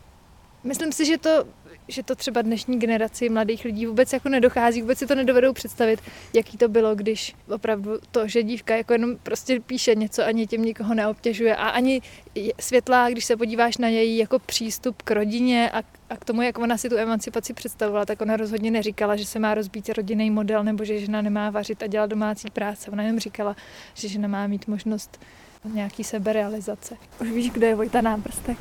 myslím 0.64 0.93
si, 0.93 1.05
že 1.05 1.19
to, 1.19 1.45
že 1.88 2.02
to 2.02 2.14
třeba 2.14 2.43
dnešní 2.43 2.79
generaci 2.79 3.29
mladých 3.29 3.64
lidí 3.64 3.87
vůbec 3.87 4.12
jako 4.12 4.29
nedochází, 4.29 4.81
vůbec 4.81 4.99
si 4.99 5.07
to 5.07 5.14
nedovedou 5.14 5.52
představit, 5.52 6.00
jaký 6.35 6.57
to 6.57 6.69
bylo, 6.69 6.95
když 6.95 7.37
opravdu 7.49 7.99
to, 8.11 8.29
že 8.29 8.43
dívka 8.43 8.76
jako 8.76 8.93
jenom 8.93 9.17
prostě 9.17 9.61
píše 9.61 9.95
něco, 9.95 10.25
ani 10.25 10.47
tím 10.47 10.62
nikoho 10.62 10.95
neobtěžuje 10.95 11.57
a 11.57 11.69
ani 11.69 12.02
světlá, 12.61 13.11
když 13.11 13.25
se 13.25 13.37
podíváš 13.37 13.79
na 13.79 13.88
její 13.88 14.19
jako 14.19 14.38
přístup 14.38 15.02
k 15.02 15.11
rodině 15.11 15.71
a, 15.71 15.83
a 16.11 16.17
k 16.17 16.25
tomu, 16.25 16.43
jak 16.43 16.59
ona 16.59 16.79
si 16.79 16.88
tu 16.88 16.97
emancipaci 16.97 17.55
představovala, 17.55 18.07
tak 18.07 18.21
ona 18.21 18.37
rozhodně 18.37 18.71
neříkala, 18.71 19.17
že 19.17 19.26
se 19.26 19.38
má 19.38 19.55
rozbít 19.55 19.88
rodinný 19.88 20.31
model 20.31 20.64
nebo 20.64 20.85
že 20.85 21.00
žena 21.00 21.23
nemá 21.23 21.50
vařit 21.50 21.83
a 21.83 21.87
dělat 21.87 22.11
domácí 22.11 22.50
práce. 22.50 22.90
Ona 22.90 23.02
jen 23.02 23.21
říkala, 23.21 23.57
že 23.95 24.09
žena 24.09 24.29
má 24.29 24.47
mít 24.47 24.69
možnost 24.69 25.21
nějaký 25.64 26.05
seberealizace. 26.05 26.97
Už 27.21 27.31
víš, 27.31 27.50
kdo 27.50 27.67
je 27.67 27.75
Vojta 27.75 28.00
Náprstek? 28.00 28.59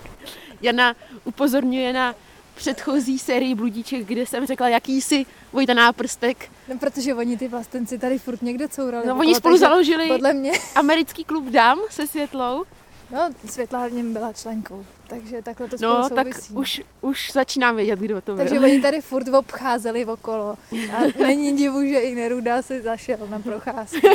Jana 0.61 0.95
upozorňuje 1.23 1.93
na 1.93 2.15
předchozí 2.55 3.19
sérii 3.19 3.55
Bludíček, 3.55 4.07
kde 4.07 4.25
jsem 4.25 4.45
řekla, 4.45 4.69
jaký 4.69 5.01
jsi 5.01 5.25
Vojta 5.53 5.73
Náprstek. 5.73 6.51
No, 6.67 6.77
protože 6.77 7.15
oni 7.15 7.37
ty 7.37 7.47
vlastenci 7.47 7.99
tady 7.99 8.19
furt 8.19 8.41
někde 8.41 8.67
courali. 8.67 9.07
No, 9.07 9.17
oni 9.17 9.35
spolu 9.35 9.57
založili 9.57 10.07
podle 10.07 10.33
mě. 10.33 10.51
americký 10.75 11.23
klub 11.23 11.45
dám 11.45 11.79
se 11.89 12.07
Světlou. 12.07 12.63
No, 13.11 13.29
Světla 13.45 13.87
v 13.87 13.91
něm 13.91 14.13
byla 14.13 14.33
členkou, 14.33 14.85
takže 15.07 15.41
takhle 15.41 15.67
to 15.67 15.75
no, 15.81 16.03
spolu 16.03 16.15
tak 16.15 16.27
už, 16.53 16.81
už 17.01 17.31
začínám 17.31 17.75
vědět, 17.75 17.99
kdo 17.99 18.21
to 18.21 18.35
byl. 18.35 18.45
Takže 18.45 18.59
oni 18.59 18.81
tady 18.81 19.01
furt 19.11 19.27
obcházeli 19.27 20.05
okolo 20.05 20.57
a 20.93 21.21
není 21.21 21.57
divu, 21.57 21.85
že 21.85 21.99
i 21.99 22.15
Neruda 22.15 22.61
si 22.61 22.81
zašel 22.81 23.17
na 23.29 23.39
procházku. 23.39 23.97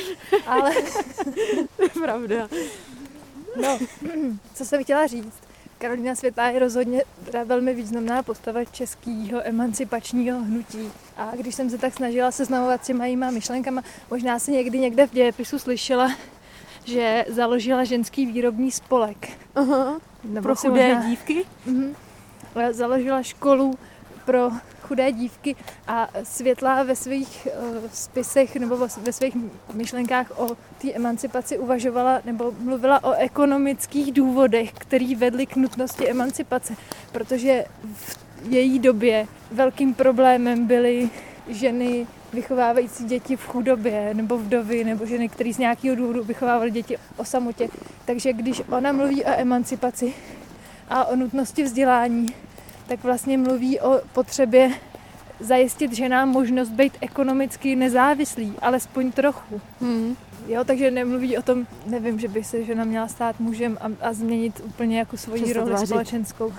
Ale... 0.46 0.72
to 1.76 1.82
je 1.82 1.88
pravda. 1.88 2.48
No, 3.62 3.78
co 4.54 4.64
jsem 4.64 4.84
chtěla 4.84 5.06
říct. 5.06 5.46
Karolina 5.78 6.14
Světlá 6.14 6.48
je 6.48 6.58
rozhodně 6.58 7.02
teda 7.24 7.44
velmi 7.44 7.74
významná 7.74 8.22
postava 8.22 8.64
českého 8.64 9.40
emancipačního 9.46 10.38
hnutí. 10.38 10.92
A 11.16 11.36
když 11.36 11.54
jsem 11.54 11.70
se 11.70 11.78
tak 11.78 11.94
snažila 11.94 12.30
seznamovat 12.30 12.84
s 12.84 12.86
těma 12.86 13.06
jejíma 13.06 13.30
myšlenkama, 13.30 13.82
možná 14.10 14.38
si 14.38 14.52
někdy 14.52 14.78
někde 14.78 15.06
v 15.06 15.12
dějepisu 15.12 15.58
slyšela, 15.58 16.12
že 16.84 17.24
založila 17.28 17.84
ženský 17.84 18.26
výrobní 18.26 18.70
spolek. 18.70 19.28
Aha, 19.54 20.00
Nebo 20.24 20.42
pro 20.42 20.56
chudé 20.56 20.94
možná, 20.94 21.08
dívky? 21.10 21.44
Uh-huh, 21.68 21.94
založila 22.70 23.22
školu 23.22 23.78
pro 24.26 24.50
chudé 24.82 25.12
dívky 25.12 25.56
a 25.86 26.08
Světlá 26.22 26.82
ve 26.82 26.96
svých 26.96 27.48
uh, 27.58 27.76
spisech 27.92 28.56
nebo 28.56 28.76
ve 29.02 29.12
svých 29.12 29.36
myšlenkách 29.72 30.38
o 30.38 30.56
té 30.78 30.92
emancipaci 30.92 31.58
uvažovala 31.58 32.20
nebo 32.24 32.52
mluvila 32.58 33.04
o 33.04 33.12
ekonomických 33.12 34.12
důvodech, 34.12 34.72
který 34.72 35.14
vedly 35.14 35.46
k 35.46 35.56
nutnosti 35.56 36.10
emancipace, 36.10 36.76
protože 37.12 37.64
v 37.94 38.18
její 38.48 38.78
době 38.78 39.26
velkým 39.52 39.94
problémem 39.94 40.66
byly 40.66 41.10
ženy 41.48 42.06
vychovávající 42.32 43.04
děti 43.04 43.36
v 43.36 43.46
chudobě 43.46 44.14
nebo 44.14 44.38
vdovy 44.38 44.84
nebo 44.84 45.06
ženy, 45.06 45.28
které 45.28 45.52
z 45.52 45.58
nějakého 45.58 45.96
důvodu 45.96 46.24
vychovávaly 46.24 46.70
děti 46.70 46.98
o 47.16 47.24
samotě. 47.24 47.68
Takže 48.04 48.32
když 48.32 48.62
ona 48.68 48.92
mluví 48.92 49.24
o 49.24 49.28
emancipaci 49.28 50.14
a 50.88 51.04
o 51.04 51.16
nutnosti 51.16 51.62
vzdělání, 51.62 52.26
tak 52.88 53.04
vlastně 53.04 53.38
mluví 53.38 53.80
o 53.80 54.00
potřebě 54.12 54.70
zajistit 55.40 55.92
ženám 55.92 56.28
možnost 56.28 56.68
být 56.68 56.92
ekonomicky 57.00 57.76
nezávislý, 57.76 58.54
alespoň 58.62 59.12
trochu. 59.12 59.60
Hmm. 59.80 60.16
Jo, 60.46 60.64
takže 60.64 60.90
nemluví 60.90 61.38
o 61.38 61.42
tom, 61.42 61.66
nevím, 61.86 62.20
že 62.20 62.28
by 62.28 62.44
se 62.44 62.64
žena 62.64 62.84
měla 62.84 63.08
stát 63.08 63.40
mužem 63.40 63.78
a, 63.80 64.08
a 64.08 64.12
změnit 64.12 64.60
úplně 64.64 64.98
jako 64.98 65.16
svoji 65.16 65.42
přestat 65.42 65.60
roli 65.60 65.72
vařit. 65.72 65.86
společenskou. 65.86 66.52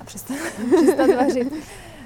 A 0.00 0.04
přestat, 0.04 0.36
přestat 0.76 1.10
vařit. 1.16 1.52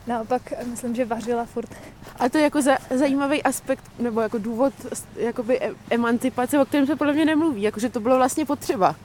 Naopak, 0.06 0.42
myslím, 0.70 0.94
že 0.94 1.04
vařila 1.04 1.44
furt. 1.44 1.70
A 2.18 2.28
to 2.28 2.38
je 2.38 2.44
jako 2.44 2.62
za, 2.62 2.78
zajímavý 2.94 3.42
aspekt, 3.42 3.84
nebo 3.98 4.20
jako 4.20 4.38
důvod 4.38 4.72
jakoby 5.16 5.60
e, 5.60 5.70
emancipace, 5.90 6.58
o 6.58 6.64
kterém 6.64 6.86
se 6.86 6.96
podle 6.96 7.12
mě 7.12 7.24
nemluví, 7.24 7.62
jakože 7.62 7.88
to 7.88 8.00
bylo 8.00 8.16
vlastně 8.16 8.46
potřeba 8.46 8.96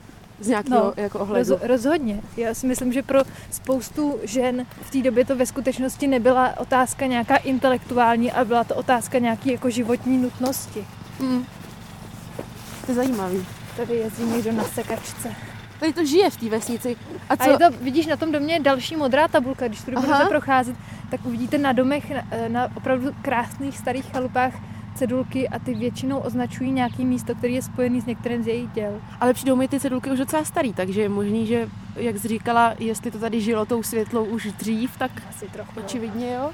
z 0.41 0.47
nějakého 0.47 0.83
no, 0.83 0.93
jako 1.03 1.19
ohledu. 1.19 1.49
Roz, 1.51 1.61
rozhodně. 1.63 2.21
Já 2.37 2.53
si 2.53 2.67
myslím, 2.67 2.93
že 2.93 3.03
pro 3.03 3.19
spoustu 3.51 4.19
žen 4.23 4.65
v 4.81 4.91
té 4.91 5.01
době 5.01 5.25
to 5.25 5.35
ve 5.35 5.45
skutečnosti 5.45 6.07
nebyla 6.07 6.53
otázka 6.57 7.05
nějaká 7.05 7.35
intelektuální, 7.35 8.31
ale 8.31 8.45
byla 8.45 8.63
to 8.63 8.75
otázka 8.75 9.19
nějaký 9.19 9.51
jako 9.51 9.69
životní 9.69 10.17
nutnosti. 10.17 10.85
Hmm. 11.19 11.45
To 12.85 12.91
je 12.91 12.95
zajímavý. 12.95 13.45
Tady 13.77 13.93
jezdí 13.93 14.23
někdo 14.23 14.51
na 14.51 14.63
sekačce. 14.63 15.35
Tady 15.79 15.93
to 15.93 16.05
žije 16.05 16.29
v 16.29 16.37
té 16.37 16.49
vesnici. 16.49 16.95
A, 17.29 17.37
co? 17.37 17.43
a 17.43 17.47
je 17.47 17.57
to, 17.57 17.77
vidíš, 17.81 18.05
na 18.05 18.15
tom 18.15 18.31
domě 18.31 18.53
je 18.53 18.59
další 18.59 18.95
modrá 18.95 19.27
tabulka. 19.27 19.67
Když 19.67 19.81
tu 19.81 19.91
budete 19.91 20.25
procházet, 20.29 20.75
tak 21.11 21.25
uvidíte 21.25 21.57
na 21.57 21.71
domech, 21.71 22.11
na, 22.11 22.23
na 22.47 22.67
opravdu 22.75 23.09
krásných 23.21 23.77
starých 23.77 24.11
chalupách 24.11 24.53
cedulky 24.95 25.49
a 25.49 25.59
ty 25.59 25.73
většinou 25.73 26.19
označují 26.19 26.71
nějaký 26.71 27.05
místo, 27.05 27.35
který 27.35 27.53
je 27.53 27.61
spojený 27.61 28.01
s 28.01 28.05
některým 28.05 28.43
z 28.43 28.47
jejich 28.47 28.69
děl. 28.69 29.01
Ale 29.19 29.33
přijdou 29.33 29.55
mi 29.55 29.67
ty 29.67 29.79
cedulky 29.79 30.11
už 30.11 30.19
docela 30.19 30.43
starý, 30.43 30.73
takže 30.73 31.01
je 31.01 31.09
možný, 31.09 31.47
že, 31.47 31.69
jak 31.95 32.17
jsi 32.17 32.27
říkala, 32.27 32.73
jestli 32.79 33.11
to 33.11 33.19
tady 33.19 33.41
žilo 33.41 33.65
tou 33.65 33.83
světlou 33.83 34.25
už 34.25 34.45
dřív, 34.45 34.97
tak 34.97 35.11
asi 35.29 35.49
trochu. 35.49 35.79
Očividně 35.79 36.33
jo. 36.33 36.51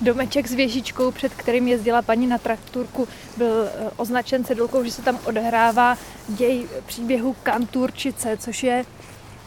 Domeček 0.00 0.46
s 0.46 0.54
věžičkou, 0.54 1.10
před 1.10 1.34
kterým 1.34 1.68
jezdila 1.68 2.02
paní 2.02 2.26
na 2.26 2.38
traktorku, 2.38 3.08
byl 3.36 3.64
eh, 3.64 3.90
označen 3.96 4.44
cedulkou, 4.44 4.84
že 4.84 4.90
se 4.90 5.02
tam 5.02 5.18
odehrává 5.24 5.98
děj 6.28 6.66
příběhu 6.86 7.36
Kanturčice, 7.42 8.36
což 8.36 8.62
je 8.62 8.84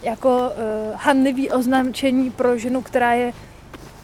jako 0.02 0.38
uh, 0.38 0.94
hanlivý 0.94 1.50
označení 1.50 2.30
pro 2.30 2.58
ženu, 2.58 2.82
která 2.82 3.12
je 3.12 3.32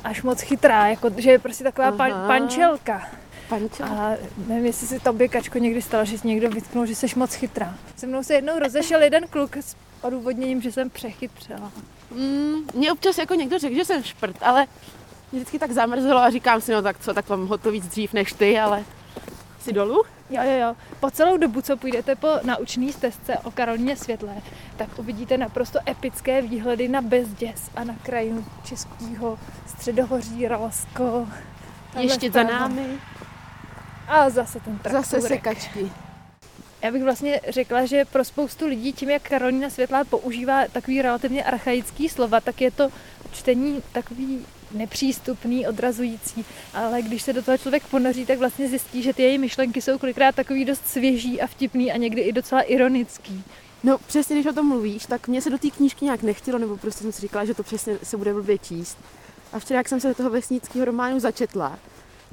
až 0.05 0.23
moc 0.23 0.41
chytrá, 0.41 0.87
jako, 0.87 1.11
že 1.17 1.31
je 1.31 1.39
prostě 1.39 1.65
taková 1.65 1.93
pan, 1.93 2.13
pančelka. 2.27 3.03
Panča. 3.49 3.87
A 3.87 4.17
nevím, 4.47 4.67
jestli 4.67 4.87
si 4.87 5.01
tobě, 5.01 5.29
Kačko, 5.29 5.59
někdy 5.59 5.83
stalo, 5.83 6.05
že 6.05 6.19
jsi 6.19 6.29
někdo 6.29 6.51
vytknul, 6.51 6.87
že 6.87 6.95
jsi 6.95 7.07
moc 7.17 7.35
chytrá. 7.35 7.75
Se 7.97 8.07
mnou 8.07 8.23
se 8.23 8.35
jednou 8.35 8.59
rozešel 8.59 9.03
jeden 9.03 9.27
kluk 9.29 9.57
s 9.57 9.77
odůvodněním, 10.03 10.63
že 10.63 10.73
jsem 10.73 10.91
přechytřela. 10.91 11.73
Mm, 12.11 12.55
mě 12.75 12.93
občas 12.93 13.19
jako 13.19 13.35
někdo 13.35 13.59
řekl, 13.59 13.75
že 13.75 13.85
jsem 13.85 14.03
šprt, 14.03 14.37
ale 14.41 14.67
mě 15.33 15.41
vždycky 15.41 15.59
tak 15.59 15.73
zamrzelo 15.73 16.21
a 16.21 16.31
říkám 16.31 16.61
si, 16.61 16.73
no 16.73 16.83
tak 16.83 16.99
co, 16.99 17.15
tak 17.15 17.29
mám 17.29 17.47
hotový 17.47 17.81
dřív 17.81 18.13
než 18.13 18.33
ty, 18.33 18.59
ale 18.59 18.85
si 19.61 19.73
dolů? 19.73 20.03
Jo, 20.31 20.43
jo, 20.43 20.59
jo. 20.61 20.77
Po 21.01 21.11
celou 21.11 21.37
dobu, 21.37 21.63
co 21.63 21.77
půjdete 21.77 22.15
po 22.15 22.29
naučné 22.43 22.93
stezce 22.93 23.39
o 23.39 23.51
Karolíně 23.51 23.97
Světlé, 23.97 24.35
tak 24.77 24.89
uvidíte 24.99 25.39
naprosto 25.39 25.79
epické 25.89 26.43
výhledy 26.43 26.89
na 26.89 27.03
Bezděs 27.03 27.71
a 27.77 27.85
na 27.85 27.95
krajinu 28.03 28.45
Českého 28.65 29.39
středohoří, 29.67 30.49
Ralsko. 30.49 31.29
Ještě 32.01 32.31
za 32.31 32.43
námi. 32.43 32.87
A 34.09 34.31
zase 34.31 34.61
ten 34.61 34.79
traktorek. 34.79 35.05
Zase 35.05 35.29
sekačky. 35.29 35.93
Já 36.83 36.93
bych 36.93 37.03
vlastně 37.03 37.41
řekla, 37.49 37.87
že 37.87 38.05
pro 38.05 38.25
spoustu 38.25 38.67
lidí, 38.67 38.93
tím 38.93 39.11
jak 39.11 39.23
Karolina 39.23 39.71
Světlá 39.71 40.05
používá 40.05 40.69
takový 40.73 41.03
relativně 41.03 41.45
archaický 41.45 42.09
slova, 42.09 42.41
tak 42.41 42.61
je 42.61 42.71
to 42.71 42.89
čtení 43.33 43.83
takový 43.93 44.47
nepřístupný, 44.73 45.67
odrazující, 45.67 46.45
ale 46.75 47.03
když 47.03 47.23
se 47.23 47.33
do 47.33 47.43
toho 47.43 47.59
člověk 47.59 47.83
ponoří, 47.87 48.27
tak 48.27 48.39
vlastně 48.39 48.69
zjistí, 48.69 49.03
že 49.03 49.13
ty 49.13 49.23
její 49.23 49.39
myšlenky 49.39 49.83
jsou 49.83 49.99
kolikrát 49.99 50.35
takový 50.35 50.65
dost 50.65 50.87
svěží 50.87 51.41
a 51.41 51.47
vtipný 51.47 51.93
a 51.93 51.97
někdy 51.97 52.21
i 52.21 52.33
docela 52.33 52.61
ironický. 52.61 53.45
No 53.83 53.99
přesně, 53.99 54.37
když 54.37 54.47
o 54.47 54.53
tom 54.53 54.69
mluvíš, 54.69 55.07
tak 55.07 55.29
mě 55.29 55.43
se 55.43 55.51
do 55.51 55.59
té 55.59 55.71
knížky 55.71 56.05
nějak 56.05 56.23
nechtělo, 56.23 56.59
nebo 56.59 56.77
prostě 56.77 57.03
jsem 57.03 57.13
si 57.13 57.21
říkala, 57.21 57.45
že 57.45 57.55
to 57.55 57.63
přesně 57.63 57.99
se 58.03 58.17
bude 58.17 58.35
blbě 58.35 58.59
číst. 58.59 58.99
A 59.53 59.59
včera, 59.59 59.81
jak 59.81 59.89
jsem 59.89 60.01
se 60.01 60.09
do 60.09 60.15
toho 60.15 60.31
vesnického 60.31 60.85
románu 60.85 61.21
začetla, 61.21 61.79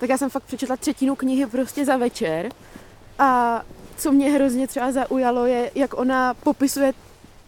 tak 0.02 0.10
já 0.10 0.18
jsem 0.18 0.30
fakt 0.30 0.44
přečetla 0.44 0.78
třetinu 0.78 1.16
knihy 1.16 1.46
prostě 1.46 1.86
za 1.86 1.98
večer. 1.98 2.52
A 3.20 3.62
co 3.98 4.12
mě 4.12 4.32
hrozně 4.32 4.68
třeba 4.68 4.92
zaujalo, 4.92 5.46
je, 5.46 5.72
jak 5.76 6.00
ona 6.00 6.34
popisuje 6.34 6.94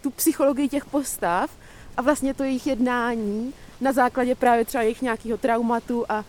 tu 0.01 0.09
psychologii 0.09 0.69
těch 0.69 0.85
postav 0.85 1.49
a 1.97 2.01
vlastně 2.01 2.33
to 2.33 2.43
jejich 2.43 2.67
jednání 2.67 3.53
na 3.81 3.91
základě 3.91 4.35
právě 4.35 4.65
třeba 4.65 4.81
jejich 4.81 5.01
nějakého 5.01 5.37
traumatu 5.37 6.05
a 6.09 6.19
uh, 6.19 6.25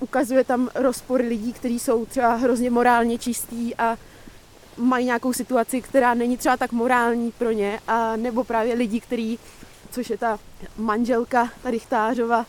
ukazuje 0.00 0.44
tam 0.44 0.70
rozpory 0.74 1.28
lidí, 1.28 1.52
kteří 1.52 1.78
jsou 1.78 2.06
třeba 2.06 2.34
hrozně 2.34 2.70
morálně 2.70 3.18
čistí 3.18 3.76
a 3.76 3.96
mají 4.76 5.06
nějakou 5.06 5.32
situaci, 5.32 5.82
která 5.82 6.14
není 6.14 6.36
třeba 6.36 6.56
tak 6.56 6.72
morální 6.72 7.32
pro 7.32 7.50
ně, 7.50 7.80
a 7.88 8.16
nebo 8.16 8.44
právě 8.44 8.74
lidi, 8.74 9.00
kteří, 9.00 9.38
což 9.90 10.10
je 10.10 10.18
ta 10.18 10.38
manželka, 10.76 11.50
Richtářova, 11.64 12.46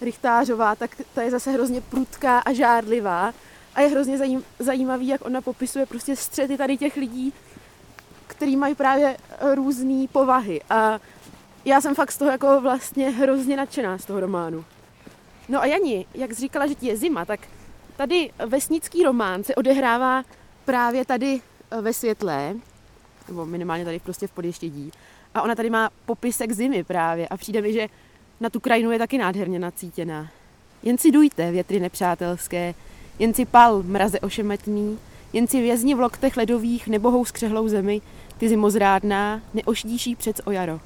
Richtářová, 0.00 0.74
tak 0.74 0.90
ta 1.14 1.22
je 1.22 1.30
zase 1.30 1.50
hrozně 1.50 1.80
prudká 1.80 2.38
a 2.38 2.52
žárlivá 2.52 3.34
a 3.74 3.80
je 3.80 3.88
hrozně 3.88 4.18
zajím, 4.18 4.44
zajímavý, 4.58 5.08
jak 5.08 5.24
ona 5.24 5.40
popisuje 5.40 5.86
prostě 5.86 6.16
střety 6.16 6.56
tady 6.56 6.76
těch 6.76 6.96
lidí, 6.96 7.32
který 8.26 8.56
mají 8.56 8.74
právě 8.74 9.16
různé 9.54 10.06
povahy 10.12 10.60
a 10.70 11.00
já 11.64 11.80
jsem 11.80 11.94
fakt 11.94 12.12
z 12.12 12.18
toho 12.18 12.30
jako 12.30 12.60
vlastně 12.60 13.10
hrozně 13.10 13.56
nadšená 13.56 13.98
z 13.98 14.04
toho 14.04 14.20
románu. 14.20 14.64
No 15.48 15.60
a 15.60 15.66
Jani, 15.66 16.06
jak 16.14 16.34
jsi 16.34 16.40
říkala, 16.40 16.66
že 16.66 16.74
ti 16.74 16.86
je 16.86 16.96
zima, 16.96 17.24
tak 17.24 17.40
tady 17.96 18.30
vesnický 18.46 19.02
román 19.02 19.44
se 19.44 19.54
odehrává 19.54 20.24
právě 20.64 21.04
tady 21.04 21.40
eh, 21.70 21.80
ve 21.80 21.92
Světlé 21.92 22.54
nebo 23.28 23.46
minimálně 23.46 23.84
tady 23.84 23.98
prostě 23.98 24.26
v 24.26 24.30
Podještědí. 24.30 24.92
A 25.34 25.42
ona 25.42 25.54
tady 25.54 25.70
má 25.70 25.90
popisek 26.06 26.52
zimy 26.52 26.84
právě 26.84 27.28
a 27.28 27.36
přijde 27.36 27.62
mi, 27.62 27.72
že 27.72 27.88
na 28.44 28.50
tu 28.50 28.60
krajinu 28.60 28.90
je 28.92 28.98
taky 28.98 29.18
nádherně 29.18 29.58
nacítěná. 29.58 30.28
Jen 30.82 30.98
si 30.98 31.10
dujte, 31.10 31.50
větry 31.50 31.80
nepřátelské, 31.80 32.74
jen 33.18 33.34
si 33.34 33.44
pal, 33.44 33.82
mraze 33.82 34.20
ošemetný, 34.20 34.98
jen 35.32 35.46
si 35.46 35.60
vězni 35.60 35.94
v 35.94 36.00
loktech 36.00 36.36
ledových 36.36 36.88
nebohou 36.88 37.24
skřehlou 37.24 37.68
zemi, 37.68 38.00
ty 38.38 38.48
zimozrádná, 38.48 39.40
neošdíší 39.54 40.16
přec 40.16 40.40
o 40.44 40.50
jaro. 40.50 40.80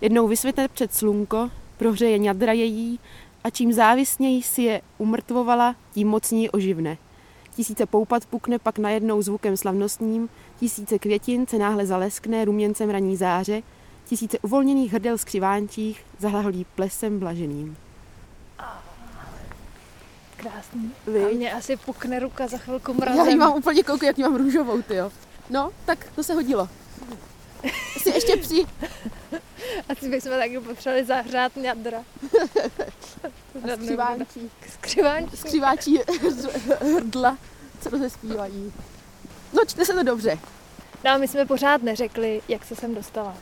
Jednou 0.00 0.28
vysvěte 0.28 0.68
před 0.68 0.94
slunko, 0.94 1.50
prohřeje 1.76 2.18
ňadra 2.18 2.52
její 2.52 3.00
a 3.44 3.50
čím 3.50 3.72
závisněji 3.72 4.42
si 4.42 4.62
je 4.62 4.80
umrtvovala, 4.98 5.76
tím 5.94 6.08
mocněji 6.08 6.50
oživne. 6.50 6.96
Tisíce 7.56 7.86
poupat 7.86 8.26
pukne 8.26 8.58
pak 8.58 8.78
najednou 8.78 9.22
zvukem 9.22 9.56
slavnostním, 9.56 10.28
tisíce 10.60 10.98
květin 10.98 11.46
se 11.46 11.58
náhle 11.58 11.86
zaleskne 11.86 12.44
ruměncem 12.44 12.90
raní 12.90 13.16
záře, 13.16 13.62
tisíce 14.12 14.38
uvolněných 14.38 14.92
hrdel 14.92 15.18
skřivánčích 15.18 16.04
zahlaholí 16.18 16.66
plesem 16.74 17.18
blaženým. 17.18 17.76
Krásný. 20.36 20.92
Vy? 21.06 21.24
A 21.24 21.28
mě 21.28 21.52
asi 21.52 21.76
pukne 21.76 22.18
ruka 22.18 22.46
za 22.46 22.58
chvilku 22.58 22.96
Já 23.00 23.10
ji 23.10 23.16
mrazem. 23.16 23.38
mám 23.38 23.56
úplně 23.56 23.82
kouku, 23.82 24.04
jak 24.04 24.18
ji 24.18 24.24
mám 24.24 24.36
růžovou, 24.36 24.82
ty 24.82 24.94
jo. 24.94 25.12
No, 25.50 25.70
tak 25.84 26.06
to 26.14 26.22
se 26.22 26.34
hodilo. 26.34 26.68
Si 28.02 28.10
ještě 28.10 28.36
při... 28.36 28.66
Asi 29.88 30.08
bychom 30.10 30.32
taky 30.32 30.60
potřebovali 30.60 31.04
zahřát 31.04 31.56
jadra. 31.56 32.04
Skřivánčí. 33.74 34.50
Skřivánčí. 34.72 35.36
Skřiváčí 35.36 35.98
hrdla, 36.96 37.38
co 37.80 37.90
to 37.90 37.98
se 37.98 38.10
zpívají. 38.10 38.72
No, 39.52 39.62
čte 39.66 39.84
se 39.84 39.92
to 39.92 40.02
dobře. 40.02 40.38
No 41.04 41.10
a 41.10 41.16
my 41.16 41.28
jsme 41.28 41.46
pořád 41.46 41.82
neřekli, 41.82 42.42
jak 42.48 42.64
se 42.64 42.76
sem 42.76 42.94
dostala. 42.94 43.36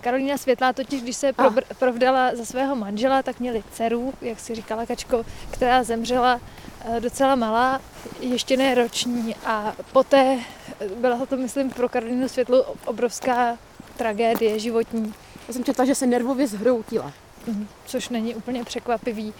Karolína 0.00 0.38
Světlá 0.38 0.72
totiž, 0.72 1.02
když 1.02 1.16
se 1.16 1.32
probr- 1.32 1.74
provdala 1.78 2.36
za 2.36 2.44
svého 2.44 2.76
manžela, 2.76 3.22
tak 3.22 3.40
měli 3.40 3.64
dceru, 3.72 4.14
jak 4.20 4.40
si 4.40 4.54
říkala 4.54 4.86
Kačko, 4.86 5.24
která 5.50 5.84
zemřela 5.84 6.40
eh, 6.80 7.00
docela 7.00 7.34
malá, 7.34 7.80
ještě 8.20 8.56
ne 8.56 8.74
roční 8.74 9.34
a 9.46 9.74
poté 9.92 10.38
eh, 10.80 10.88
byla 10.88 11.26
to, 11.26 11.36
myslím, 11.36 11.70
pro 11.70 11.88
Karolínu 11.88 12.28
Světlu 12.28 12.64
obrovská 12.84 13.58
tragédie 13.96 14.58
životní, 14.58 15.14
Já 15.48 15.54
jsem 15.54 15.64
četla, 15.64 15.84
že 15.84 15.94
se 15.94 16.06
nervově 16.06 16.46
zhroutila. 16.46 17.12
Mhm, 17.46 17.68
což 17.86 18.08
není 18.08 18.34
úplně 18.34 18.64
překvapivý. 18.64 19.34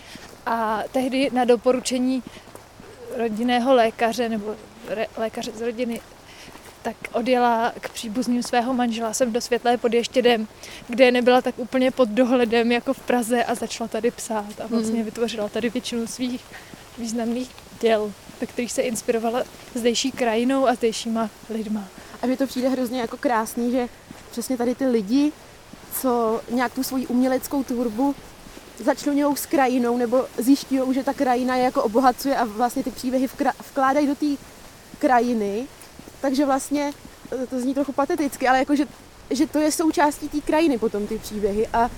A 0.47 0.83
tehdy 0.93 1.31
na 1.33 1.45
doporučení 1.45 2.23
rodinného 3.17 3.75
lékaře 3.75 4.29
nebo 4.29 4.55
re, 4.89 5.07
lékaře 5.17 5.53
z 5.53 5.61
rodiny 5.61 6.01
tak 6.83 6.97
odjela 7.13 7.73
k 7.81 7.89
příbuzným 7.89 8.43
svého 8.43 8.75
manžela 8.75 9.13
sem 9.13 9.33
do 9.33 9.41
Světlé 9.41 9.77
pod 9.77 9.95
Ještědem, 9.95 10.49
kde 10.89 11.11
nebyla 11.13 11.43
tak 11.43 11.59
úplně 11.59 11.91
pod 11.91 12.09
dohledem 12.09 12.73
jako 12.73 12.95
v 12.95 13.01
Praze 13.01 13.45
a 13.45 13.55
začala 13.55 13.89
tady 13.89 14.11
psát 14.11 14.61
a 14.65 14.67
vlastně 14.67 14.95
Mhm. 14.97 15.05
vytvořila 15.05 15.49
tady 15.49 15.71
většinu 15.71 16.07
svých 16.07 16.45
významných 16.99 17.51
děl, 17.81 18.13
ve 18.41 18.47
kterých 18.47 18.73
se 18.73 18.83
inspirovala 18.83 19.43
zdejší 19.75 20.13
krajinou 20.13 20.67
a 20.69 20.75
zdejšíma 20.75 21.31
lidma. 21.51 21.85
A 22.23 22.27
mi 22.27 22.37
to 22.37 22.47
přijde 22.47 22.69
hrozně 22.69 23.01
jako 23.01 23.17
krásný, 23.17 23.73
že 23.73 23.89
přesně 24.31 24.57
tady 24.57 24.75
ty 24.75 24.87
lidi, 24.87 25.33
co 26.01 26.41
nějak 26.51 26.73
tu 26.75 26.83
svoji 26.83 27.07
uměleckou 27.07 27.63
tvorbu 27.65 28.15
začnou 28.85 29.37
s 29.37 29.47
krajinou 29.47 29.97
nebo 29.97 30.25
zjišťují, 30.39 30.95
že 30.95 31.05
ta 31.05 31.13
krajina 31.15 31.57
je 31.57 31.65
jako 31.65 31.83
obohacuje 31.83 32.37
a 32.37 32.45
vlastně 32.45 32.83
ty 32.85 32.91
příběhy 32.91 33.29
vkládají 33.71 34.07
do 34.07 34.15
té 34.15 34.27
krajiny. 34.99 35.67
Takže 36.21 36.47
vlastně 36.47 36.93
eh, 37.43 37.47
to 37.47 37.61
zní 37.61 37.75
trochu 37.75 37.93
pateticky, 37.93 38.49
ale 38.49 38.59
jako, 38.59 38.77
že, 38.77 38.87
že 39.31 39.47
to 39.47 39.59
je 39.59 39.73
součástí 39.73 40.29
té 40.29 40.41
krajiny 40.41 40.79
potom 40.79 41.07
ty 41.07 41.19
příběhy 41.19 41.69
a 41.73 41.91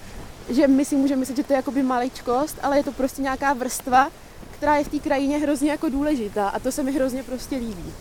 že 0.48 0.68
my 0.68 0.84
si 0.84 0.96
můžeme 0.96 1.20
myslet, 1.20 1.36
že 1.36 1.44
to 1.44 1.52
je 1.52 1.56
jakoby 1.56 1.82
maličkost, 1.82 2.58
ale 2.62 2.76
je 2.76 2.84
to 2.84 2.92
prostě 2.92 3.22
nějaká 3.22 3.52
vrstva, 3.52 4.10
která 4.50 4.76
je 4.76 4.84
v 4.84 4.88
té 4.88 4.98
krajině 4.98 5.38
hrozně 5.38 5.70
jako 5.70 5.88
důležitá 5.88 6.48
a 6.48 6.58
to 6.58 6.72
se 6.72 6.82
mi 6.82 6.92
hrozně 6.92 7.22
prostě 7.22 7.56
líbí. 7.56 7.92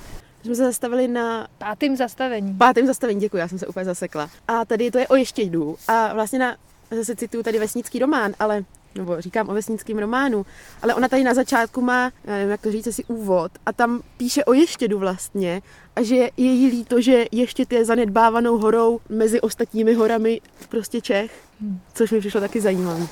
Jsme 0.43 0.55
se 0.55 0.63
zastavili 0.63 1.07
na 1.07 1.47
Pátým 1.57 1.97
zastavení. 1.97 2.53
pátém 2.53 2.85
zastavení, 2.85 3.19
děkuji, 3.19 3.37
já 3.37 3.47
jsem 3.47 3.59
se 3.59 3.67
úplně 3.67 3.85
zasekla. 3.85 4.29
A 4.47 4.65
tady 4.65 4.91
to 4.91 4.97
je 4.97 5.07
o 5.07 5.15
Ještědu. 5.15 5.77
A 5.87 6.13
vlastně 6.13 6.39
na, 6.39 6.55
zase 6.97 7.15
cituju 7.15 7.43
tady 7.43 7.59
vesnický 7.59 7.99
román, 7.99 8.33
ale 8.39 8.63
nebo 8.95 9.21
říkám 9.21 9.49
o 9.49 9.53
vesnickém 9.53 9.97
románu, 9.97 10.45
ale 10.81 10.95
ona 10.95 11.07
tady 11.07 11.23
na 11.23 11.33
začátku 11.33 11.81
má, 11.81 12.11
nevím, 12.27 12.49
jak 12.49 12.61
to 12.61 12.71
říct, 12.71 12.87
asi 12.87 13.03
úvod 13.03 13.51
a 13.65 13.73
tam 13.73 14.01
píše 14.17 14.45
o 14.45 14.53
Ještědu 14.53 14.99
vlastně 14.99 15.61
a 15.95 16.01
že 16.03 16.15
je 16.15 16.29
jí 16.37 16.69
líto, 16.69 17.01
že 17.01 17.25
Ještěd 17.31 17.73
je 17.73 17.85
zanedbávanou 17.85 18.57
horou 18.57 18.99
mezi 19.09 19.41
ostatními 19.41 19.93
horami 19.93 20.41
prostě 20.69 21.01
Čech, 21.01 21.31
Hmm. 21.61 21.79
což 21.93 22.11
mi 22.11 22.19
přišlo 22.19 22.41
taky 22.41 22.61
zajímavé. 22.61 23.07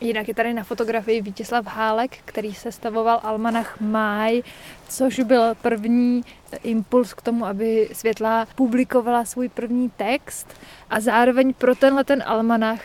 Jinak 0.00 0.28
je 0.28 0.34
tady 0.34 0.54
na 0.54 0.64
fotografii 0.64 1.22
Vítězslav 1.22 1.66
Hálek, 1.66 2.16
který 2.24 2.54
se 2.54 2.72
stavoval 2.72 3.20
Almanach 3.22 3.80
Máj, 3.80 4.42
což 4.88 5.20
byl 5.20 5.54
první 5.62 6.22
impuls 6.62 7.14
k 7.14 7.22
tomu, 7.22 7.46
aby 7.46 7.88
Světlá 7.92 8.46
publikovala 8.54 9.24
svůj 9.24 9.48
první 9.48 9.90
text 9.90 10.46
a 10.90 11.00
zároveň 11.00 11.54
pro 11.54 11.74
tenhle 11.74 12.04
ten 12.04 12.22
almanach 12.26 12.80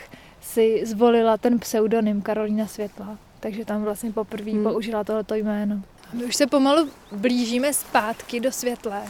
si 0.54 0.86
zvolila 0.86 1.38
ten 1.38 1.60
pseudonym 1.60 2.22
Karolína 2.22 2.68
Světlá. 2.68 3.18
Takže 3.40 3.66
tam 3.66 3.84
vlastně 3.84 4.12
poprvé 4.12 4.52
Hmm. 4.52 4.64
hmm. 4.64 4.72
použila 4.72 5.04
tohleto 5.04 5.36
jméno. 5.36 5.82
My 6.14 6.26
už 6.26 6.36
se 6.36 6.48
pomalu 6.48 6.90
blížíme 7.12 7.74
zpátky 7.74 8.40
do 8.40 8.52
Světlé. 8.52 9.04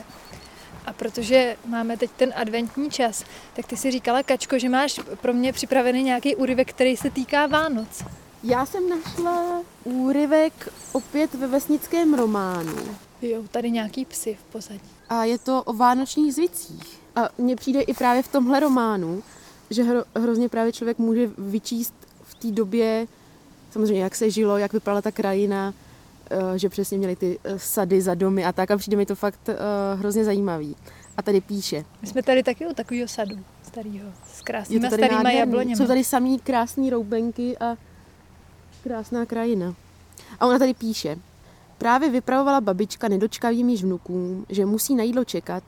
A 0.86 0.94
protože 0.94 1.56
máme 1.66 1.98
teď 1.98 2.12
ten 2.12 2.34
adventní 2.36 2.90
čas, 2.90 3.24
tak 3.56 3.68
ty 3.68 3.78
si 3.78 3.92
říkala, 3.92 4.24
Kačko, 4.24 4.60
že 4.60 4.70
máš 4.70 5.00
pro 5.22 5.34
mě 5.34 5.54
připravený 5.54 6.04
nějaký 6.04 6.36
úryvek, 6.36 6.70
který 6.70 6.98
se 6.98 7.10
týká 7.10 7.48
Vánoc. 7.48 8.04
Já 8.44 8.66
jsem 8.66 8.90
našla 8.90 9.62
úryvek 9.84 10.74
opět 10.92 11.34
ve 11.34 11.48
vesnickém 11.48 12.14
románu. 12.14 12.76
Jo, 13.22 13.44
tady 13.52 13.72
nějaký 13.72 14.06
psy 14.06 14.38
v 14.42 14.52
pozadí. 14.52 14.90
A 15.10 15.24
je 15.24 15.38
to 15.38 15.64
o 15.64 15.74
vánočních 15.74 16.34
zvicích. 16.34 17.00
A 17.16 17.30
mně 17.38 17.56
přijde 17.56 17.82
i 17.82 17.94
právě 17.94 18.24
v 18.24 18.28
tomhle 18.28 18.60
románu, 18.60 19.24
že 19.70 19.84
hro, 19.84 20.04
hrozně 20.16 20.50
právě 20.50 20.74
člověk 20.74 20.98
může 20.98 21.30
vyčíst 21.38 21.94
v 22.24 22.36
té 22.36 22.52
době, 22.52 23.08
samozřejmě 23.72 24.04
jak 24.04 24.16
se 24.16 24.30
žilo, 24.30 24.58
jak 24.58 24.74
vypadala 24.74 25.02
ta 25.02 25.12
krajina, 25.12 25.74
eh, 26.30 26.60
že 26.60 26.70
přesně 26.70 26.98
měli 26.98 27.16
ty 27.16 27.40
eh, 27.44 27.60
sady 27.60 28.02
za 28.02 28.16
domy 28.16 28.46
a 28.46 28.52
tak 28.52 28.72
a 28.72 28.78
přijde 28.78 28.98
mi 28.98 29.06
to 29.06 29.16
fakt 29.16 29.50
eh, 29.50 29.56
hrozně 29.96 30.24
zajímavý. 30.24 30.76
A 31.18 31.22
tady 31.22 31.42
píše. 31.42 31.86
My 32.02 32.08
jsme 32.08 32.24
tady 32.24 32.44
taky 32.44 32.68
u 32.68 32.74
takového 32.74 33.08
sadu 33.08 33.36
starého, 33.64 34.10
s 34.34 34.44
starýma 34.88 35.08
nádherný. 35.08 35.40
jabloněmi. 35.40 35.76
Jsou 35.76 35.88
tady 35.88 36.04
samý 36.04 36.40
krásný 36.40 36.90
roubenky 36.90 37.58
a 37.58 37.76
krásná 38.84 39.26
krajina. 39.26 39.76
A 40.40 40.48
ona 40.48 40.60
tady 40.60 40.74
píše. 40.74 41.18
Právě 41.78 42.10
vypravovala 42.10 42.62
babička 42.62 43.08
nedočkavým 43.08 43.70
již 43.70 43.84
vnukům, 43.84 44.46
že 44.50 44.66
musí 44.66 44.96
na 44.96 45.04
jídlo 45.04 45.24
čekat, 45.24 45.64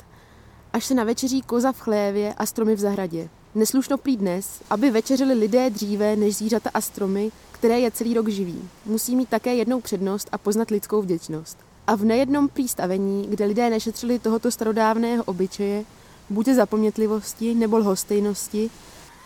až 0.73 0.86
se 0.86 0.93
navečeří 0.93 1.41
koza 1.41 1.71
v 1.71 1.79
chlévě 1.79 2.33
a 2.33 2.45
stromy 2.45 2.75
v 2.75 2.79
zahradě. 2.79 3.29
Neslušno 3.58 3.98
prý 3.98 4.17
dnes, 4.17 4.62
aby 4.70 4.91
večeřili 4.91 5.34
lidé 5.34 5.70
dříve 5.70 6.15
než 6.15 6.36
zvířata 6.36 6.70
a 6.74 6.82
stromy, 6.82 7.32
které 7.52 7.80
je 7.80 7.91
celý 7.91 8.13
rok 8.13 8.28
živí. 8.28 8.70
Musí 8.86 9.15
mít 9.15 9.30
také 9.30 9.56
jednou 9.56 9.82
přednost 9.82 10.30
a 10.32 10.38
poznat 10.38 10.70
lidskou 10.72 11.02
vděčnost. 11.02 11.58
A 11.88 11.96
v 11.96 12.04
nejednom 12.06 12.48
prý 12.48 12.67
stavení, 12.67 13.28
kde 13.30 13.46
lidé 13.46 13.70
nešetřili 13.70 14.20
tohoto 14.20 14.52
starodávného 14.52 15.24
obyčeje, 15.24 15.86
buď 16.30 16.48
zapomnětlivosti 16.48 17.56
nebo 17.56 17.78
lhostejnosti, 17.78 18.70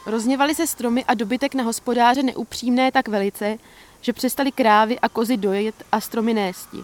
rozněvaly 0.06 0.56
se 0.56 0.68
stromy 0.68 1.06
a 1.06 1.14
dobytek 1.14 1.56
na 1.56 1.64
hospodáře 1.64 2.24
neupřímné 2.24 2.92
tak 2.92 3.08
velice, 3.08 3.58
že 4.02 4.14
přestali 4.14 4.52
krávy 4.52 5.00
a 5.00 5.10
kozy 5.10 5.38
dojet 5.38 5.76
a 5.92 6.02
stromy 6.02 6.34
nésti. 6.34 6.78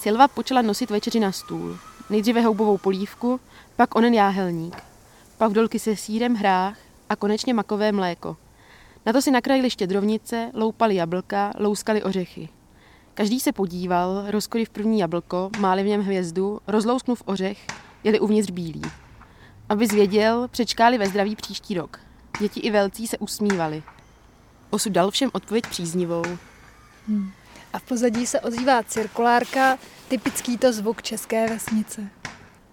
Silva 0.00 0.28
počala 0.28 0.62
nosit 0.62 0.90
večeři 0.90 1.20
na 1.20 1.32
stůl. 1.32 1.78
Nejdříve 2.10 2.40
houbovou 2.40 2.78
polívku, 2.78 3.40
pak 3.76 3.94
onen 3.94 4.14
jáhelník. 4.14 4.91
Pak 5.42 5.52
dolky 5.52 5.78
se 5.78 5.96
sírem, 5.96 6.34
hrách 6.34 6.78
a 7.08 7.16
konečně 7.16 7.54
makové 7.54 7.92
mléko. 7.92 8.36
Na 9.06 9.12
to 9.12 9.22
si 9.22 9.30
nakrajili 9.30 9.70
štědrovnice, 9.70 10.50
loupali 10.54 10.94
jablka, 10.94 11.52
louskali 11.58 12.02
ořechy. 12.02 12.48
Každý 13.14 13.40
se 13.40 13.52
podíval, 13.52 14.24
rozkoliv 14.28 14.70
první 14.70 14.98
jablko, 14.98 15.50
máli 15.58 15.82
v 15.82 15.86
něm 15.86 16.02
hvězdu, 16.02 16.60
rozlousknув 16.66 17.22
ořech, 17.26 17.66
jeli 18.04 18.20
uvnitř 18.20 18.50
bílý. 18.50 18.82
Aby 19.68 19.86
zvěděl, 19.86 20.48
přečkáli 20.48 20.98
ve 20.98 21.08
zdraví 21.08 21.36
příští 21.36 21.74
rok. 21.74 22.00
Děti 22.40 22.60
i 22.60 22.70
velcí 22.70 23.06
se 23.06 23.18
usmívali. 23.18 23.82
Osud 24.70 24.92
dal 24.92 25.10
všem 25.10 25.30
odpověď 25.32 25.66
příznivou. 25.66 26.24
A 27.72 27.78
v 27.78 27.82
pozadí 27.82 28.26
se 28.26 28.40
ozývá 28.40 28.82
cirkulárka, 28.82 29.78
typický 30.08 30.58
to 30.58 30.72
zvuk 30.72 31.02
české 31.02 31.48
vesnice. 31.48 32.21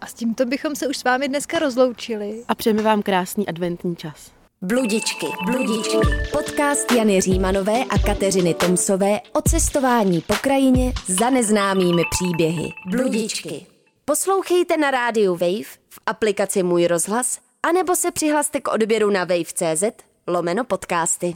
A 0.01 0.05
s 0.07 0.13
tímto 0.13 0.45
bychom 0.45 0.75
se 0.75 0.87
už 0.87 0.97
s 0.97 1.03
vámi 1.03 1.27
dneska 1.27 1.59
rozloučili. 1.59 2.43
A 2.47 2.55
přejeme 2.55 2.81
vám 2.81 3.01
krásný 3.01 3.47
adventní 3.47 3.95
čas. 3.95 4.31
Bludičky, 4.61 5.27
bludičky. 5.45 5.97
Podcast 6.31 6.91
Jany 6.91 7.21
Římanové 7.21 7.83
a 7.89 7.99
Kateřiny 7.99 8.53
Tomsové 8.53 9.19
o 9.33 9.41
cestování 9.41 10.21
po 10.21 10.33
krajině 10.41 10.93
za 11.07 11.29
neznámými 11.29 12.01
příběhy. 12.11 12.69
Bludičky. 12.89 13.65
Poslouchejte 14.05 14.77
na 14.77 14.91
rádiu 14.91 15.31
Wave, 15.35 15.63
v 15.63 15.79
v 15.89 15.99
aplikaci 16.05 16.63
Můj 16.63 16.87
rozhlas, 16.87 17.39
anebo 17.63 17.95
se 17.95 18.11
přihlaste 18.11 18.61
k 18.61 18.73
odběru 18.73 19.09
na 19.09 19.23
wave.cz 19.25 19.83
lomeno 20.27 20.63
podcasty. 20.63 21.35